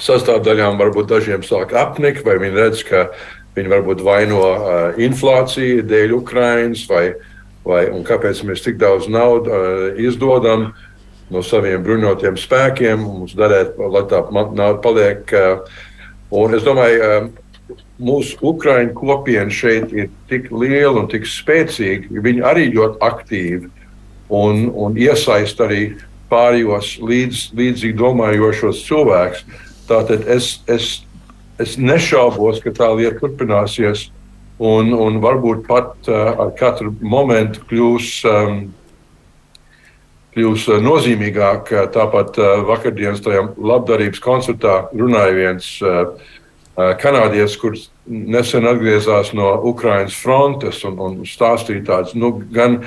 sastāvdaļām 0.00 0.78
varbūt 0.80 1.08
dažiem 1.10 1.44
sāk 1.44 1.72
apnikt, 1.76 2.24
vai 2.26 2.36
viņi 2.40 2.56
redz, 2.56 2.82
ka 2.86 3.06
Viņi 3.56 3.72
varbūt 3.72 4.02
vaino 4.04 4.42
uh, 4.42 4.98
inflāciju 5.00 5.86
dēļ 5.88 6.12
Ukrainas, 6.18 6.84
vai, 6.90 7.06
vai 7.64 7.86
kāpēc 8.04 8.42
mēs 8.44 8.64
tik 8.66 8.76
daudz 8.82 9.08
naudas 9.08 9.52
uh, 9.52 10.00
izdodam 10.02 10.68
no 11.32 11.42
saviem 11.42 11.82
bruņotiem 11.82 12.36
spēkiem, 12.38 13.00
mums 13.02 13.34
darēt, 13.38 13.78
lai 13.80 14.04
tā 14.10 14.20
nauda 14.30 14.76
paliek. 14.84 15.32
Uh, 15.32 15.80
un 16.36 16.58
es 16.58 16.66
domāju, 16.66 17.00
uh, 17.00 17.76
mūsu 17.96 18.36
Ukrāņu 18.44 18.92
kopiena 18.96 19.52
šeit 19.52 19.92
ir 19.96 20.10
tik 20.30 20.50
liela 20.52 21.00
un 21.00 21.08
tik 21.10 21.26
spēcīga, 21.28 22.10
ka 22.10 22.24
viņi 22.28 22.44
arī 22.46 22.68
ļoti 22.74 23.00
aktīvi 23.08 23.70
un, 24.28 24.68
un 24.74 25.00
iesaist 25.00 25.60
arī 25.64 25.96
pārējos 26.30 26.96
līdz, 27.00 27.42
līdzīgi 27.56 27.96
domājošos 27.98 28.84
cilvēkus. 28.86 29.44
Tātad 29.86 30.26
es, 30.32 30.56
es 30.66 31.06
es 31.62 31.76
nešaubos, 31.80 32.60
ka 32.64 32.72
tā 32.74 32.90
lieta 32.96 33.20
turpināsies. 33.22 34.10
Un, 34.56 34.88
un 34.96 35.18
varbūt 35.20 35.66
pat 35.66 36.08
uh, 36.08 36.32
ar 36.46 36.54
katru 36.56 36.94
momentu 37.04 37.60
kļūs, 37.68 38.06
um, 38.30 38.62
kļūs 40.32 40.64
uh, 40.70 40.78
nozīmīgāk. 40.80 41.74
Tāpat 41.92 42.40
uh, 42.40 42.54
vakardienas 42.64 43.20
tajā 43.24 43.42
labdarības 43.60 44.22
koncertā 44.24 44.78
runāja 44.96 45.36
viens 45.36 45.68
uh, 45.84 46.14
uh, 46.16 46.94
kanādietis, 47.02 47.58
kurš 47.60 47.84
nesen 48.06 48.64
atgriezās 48.70 49.34
no 49.36 49.50
Ukraiņas 49.68 50.16
frontes 50.24 50.80
un, 50.88 50.96
un 51.04 51.20
stāstīja 51.28 51.84
tādus 51.90 52.16
nu, 52.16 52.32
gan, 52.56 52.80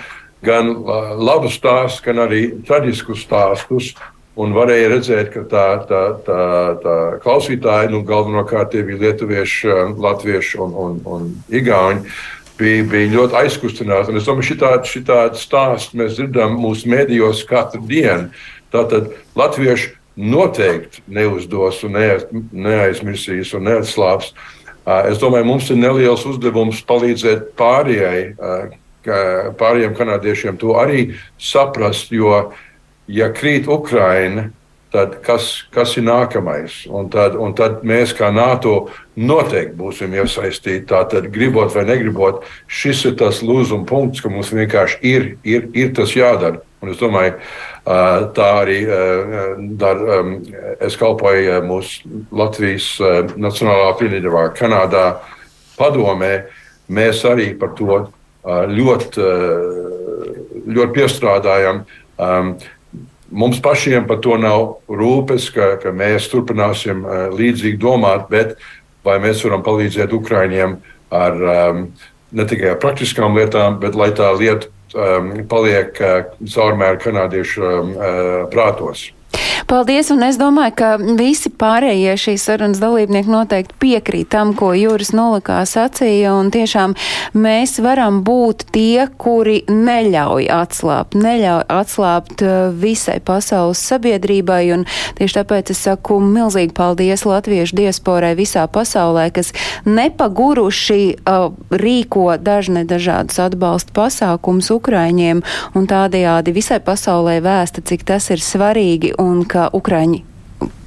gan 0.45 0.74
uh, 0.74 1.13
labus 1.22 1.59
stāstus, 1.59 2.01
gan 2.05 2.26
arī 2.26 2.47
traģiskus 2.65 3.28
stāstus. 3.28 3.93
Un 4.40 4.54
varēja 4.56 4.92
redzēt, 4.94 5.32
ka 5.34 5.44
tā, 5.52 5.68
tā, 5.90 6.02
tā, 6.24 6.44
tā 6.80 6.96
klausītāji, 7.24 7.92
nu, 7.92 8.04
galvenokārt 8.08 8.72
tie 8.72 8.86
bija 8.88 9.02
lietuvieši, 9.02 9.74
latvieši 10.00 10.62
un, 10.64 10.76
un, 10.80 11.00
un 11.12 11.26
igauņi, 11.52 12.14
bija, 12.60 12.86
bija 12.88 13.14
ļoti 13.18 13.40
aizkustināti. 13.42 14.14
Un 14.14 14.22
es 14.22 14.30
domāju, 14.30 14.56
ka 14.62 14.80
šitādu 14.88 15.42
stāstu 15.42 16.00
mēs 16.00 16.16
dzirdam 16.16 16.56
mūsu 16.60 16.88
medijos 16.92 17.44
katru 17.50 17.84
dienu. 17.90 18.30
Tātad 18.72 19.12
latvieši 19.40 19.96
noteikti 20.20 21.04
neuzdos 21.08 21.84
un 21.88 21.96
neaizmirsīs 21.96 23.54
un 23.56 23.68
neatslāps. 23.70 24.34
Es 25.08 25.20
domāju, 25.22 25.48
mums 25.48 25.70
ir 25.70 25.80
neliels 25.80 26.26
uzdevums 26.28 26.82
palīdzēt 26.88 27.52
pārējai, 27.60 28.24
pārējiem 29.60 29.96
kanādiešiem 30.00 30.58
to 30.60 30.76
arī 30.80 31.10
saprast, 31.40 32.12
jo 32.12 32.50
ja 33.10 33.30
krīt 33.34 33.68
Ukraina, 33.70 34.49
tad 34.93 35.20
kas, 35.26 35.49
kas 35.74 35.95
ir 35.99 36.05
nākamais? 36.07 36.82
Un 36.89 37.10
tad, 37.14 37.36
un 37.38 37.53
tad 37.57 37.84
mēs, 37.88 38.14
kā 38.18 38.32
NATO, 38.34 38.89
noteikti 39.20 39.78
būsim 39.78 40.16
iesaistīti. 40.18 40.88
Tātad, 40.89 41.30
gribot 41.34 41.74
vai 41.76 41.86
negribot, 41.89 42.45
šis 42.66 43.05
ir 43.12 43.18
tas 43.20 43.43
lūzuma 43.45 43.86
punkts, 43.89 44.24
ka 44.24 44.32
mums 44.34 44.53
vienkārši 44.53 45.01
ir, 45.05 45.30
ir, 45.45 45.70
ir 45.78 45.93
tas 45.97 46.16
jādara. 46.18 46.64
Un 46.80 46.93
es 46.93 46.99
domāju, 47.01 47.36
tā 47.84 48.47
arī 48.62 48.78
dar, 49.82 49.99
es 50.80 50.95
kalpoju 50.99 51.57
mūsu 51.68 52.22
Latvijas 52.32 52.93
Nacionālā 53.36 53.89
apvienībā 53.91 54.45
Kanādā 54.55 55.10
padomē. 55.76 56.45
Mēs 56.89 57.26
arī 57.28 57.51
par 57.60 57.76
to 57.76 57.99
ļoti, 58.47 59.28
ļoti 60.72 60.95
piestrādājam. 60.95 61.84
Um, 63.32 63.38
Mums 63.39 63.61
pašiem 63.61 64.07
par 64.07 64.19
to 64.21 64.38
nav 64.38 64.80
rūpes, 64.89 65.49
ka, 65.53 65.77
ka 65.82 65.91
mēs 65.93 66.30
turpināsim 66.32 67.03
uh, 67.05 67.30
līdzīgi 67.30 67.77
domāt, 67.77 68.30
bet 68.30 68.57
vai 69.05 69.19
mēs 69.21 69.43
varam 69.45 69.63
palīdzēt 69.63 70.13
Ukraiņiem 70.13 70.77
ar, 71.13 71.38
um, 71.69 71.86
ne 72.32 72.45
tikai 72.45 72.73
ar 72.73 72.82
praktiskām 72.82 73.38
lietām, 73.38 73.80
bet 73.80 73.95
lai 73.95 74.09
tā 74.17 74.32
lieta 74.38 74.69
um, 74.93 75.32
paliek 75.49 76.01
uh, 76.01 76.25
caurmēr 76.41 76.99
kanādiešu 77.01 77.63
um, 77.69 77.93
uh, 77.95 78.49
prātos. 78.53 79.11
Paldies, 79.70 80.07
un 80.09 80.24
es 80.26 80.38
domāju, 80.41 80.74
ka 80.80 80.88
visi 80.97 81.51
pārējie 81.53 82.15
šīs 82.17 82.41
sarunas 82.47 82.80
dalībnieki 82.82 83.30
noteikti 83.30 83.76
piekrīt 83.78 84.32
tam, 84.34 84.55
ko 84.57 84.72
Jūras 84.74 85.11
Nolikā 85.13 85.59
sacīja, 85.70 86.32
un 86.34 86.47
tiešām 86.49 86.95
mēs 87.38 87.78
varam 87.86 88.24
būt 88.26 88.65
tie, 88.74 89.05
kuri 89.22 89.59
neļauj 89.70 90.47
atslābt, 90.55 91.13
neļauj 91.13 91.67
atslābt 91.70 92.41
uh, 92.41 92.72
visai 92.74 93.20
pasaules 93.22 93.84
sabiedrībai, 93.91 94.63
un 94.74 94.88
tieši 95.20 95.38
tāpēc 95.38 95.70
es 95.76 95.84
saku 95.86 96.17
milzīgi 96.17 96.74
paldies 96.74 97.28
latviešu 97.30 97.78
diasporai 97.78 98.34
visā 98.41 98.65
pasaulē, 98.65 99.28
kas 99.38 99.53
nepaguruši 99.86 100.99
uh, 101.13 101.53
rīko 101.70 102.26
dažne 102.41 102.88
dažādus 102.89 103.38
atbalsta 103.45 103.93
pasākums 104.01 104.74
Ukraiņiem, 104.74 105.45
un 105.78 105.88
tādējādi 105.93 106.57
visai 106.57 106.82
pasaulē 106.82 107.38
vēsta, 107.45 107.86
cik 107.86 108.09
tas 108.09 108.32
ir 108.34 108.41
svarīgi 108.41 109.13
un 109.22 109.45
ka 109.45 109.59
Ukraiņi 109.74 110.24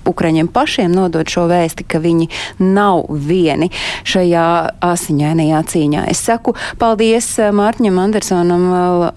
Ukraiņiem 0.09 0.49
pašiem 0.53 0.93
nodot 0.93 1.29
šo 1.29 1.47
vēsti, 1.51 1.87
ka 1.89 2.01
viņi 2.03 2.29
nav 2.59 3.07
vieni 3.11 3.71
šajā 4.09 4.47
asiņainajā 4.83 5.61
cīņā. 5.73 6.05
Es 6.11 6.23
saku 6.27 6.55
paldies 6.81 7.29
eh, 7.39 7.53
Mārtiņam 7.55 8.01
Andersonam, 8.03 8.67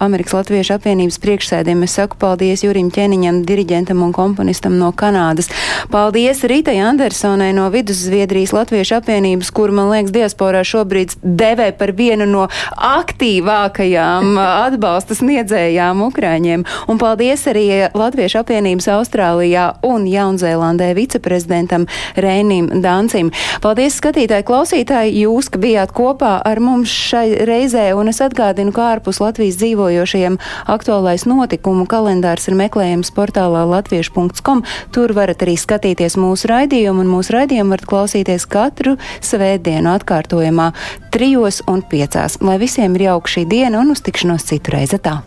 Amerikas 0.02 0.36
Latviešu 0.38 0.76
apvienības 0.76 1.18
priekšsēdiem. 1.22 1.84
Es 1.86 1.96
saku 1.98 2.18
paldies 2.20 2.64
Jurim 2.64 2.90
Ķeniņam, 2.94 3.42
diriģentam 3.48 4.02
un 4.04 4.14
komponistam 4.16 4.78
no 4.80 4.92
Kanādas. 4.96 5.50
Paldies 5.92 6.44
Rītai 6.46 6.78
Andersonai 6.84 7.52
no 7.56 7.68
Vidusviedrijas 7.74 8.54
Latviešu 8.56 8.98
apvienības, 9.00 9.52
kur, 9.54 9.74
man 9.74 9.90
liekas, 9.92 10.14
diasporā 10.14 10.62
šobrīd 10.66 11.16
devē 11.22 11.72
par 11.78 11.92
vienu 11.96 12.28
no 12.30 12.46
aktīvākajām 12.76 14.36
atbalsta 14.40 15.16
sniedzējām 15.18 16.04
Ukraiņiem. 16.08 16.66
Un 16.90 17.00
paldies 17.00 17.46
arī 17.50 17.66
Latviešu 17.96 18.42
apvienības 18.42 18.90
Austrālijā 18.96 19.66
un 19.86 20.06
Jaunzēlandē 20.10 20.75
Nīderlandē 20.76 20.94
viceprezidentam 20.94 21.86
Reinim 22.16 22.68
Dancim. 22.82 23.30
Paldies, 23.62 23.96
skatītāji, 24.00 24.44
klausītāji, 24.46 25.22
jūs, 25.24 25.48
ka 25.50 25.58
bijāt 25.58 25.92
kopā 25.96 26.40
ar 26.44 26.60
mums 26.60 26.90
šai 26.90 27.44
reizē, 27.46 27.94
un 27.96 28.08
es 28.08 28.20
atgādinu, 28.20 28.72
ka 28.72 28.96
ārpus 28.96 29.20
Latvijas 29.20 29.56
dzīvojošajiem 29.60 30.38
aktuālais 30.66 31.26
notikumu 31.26 31.86
kalendārs 31.86 32.48
ir 32.48 32.56
meklējams 32.58 33.12
portālā 33.16 33.64
latviešu.com. 33.66 34.64
Tur 34.92 35.14
varat 35.16 35.42
arī 35.42 35.56
skatīties 35.56 36.18
mūsu 36.20 36.50
raidījumu, 36.50 37.04
un 37.04 37.14
mūsu 37.16 37.36
raidījumu 37.36 37.76
varat 37.76 37.88
klausīties 37.88 38.46
katru 38.46 38.96
svētdienu 39.20 39.94
atkārtojumā 39.96 40.72
trijos 41.14 41.62
un 41.70 41.82
piecās. 41.82 42.40
Lai 42.44 42.58
visiem 42.60 42.98
ir 42.98 43.08
jauka 43.10 43.38
šī 43.38 43.46
diena 43.48 43.80
un 43.80 43.96
uz 43.96 44.04
tikšanos 44.04 44.46
citu 44.50 44.76
reizi 44.76 45.00
tā. 45.00 45.22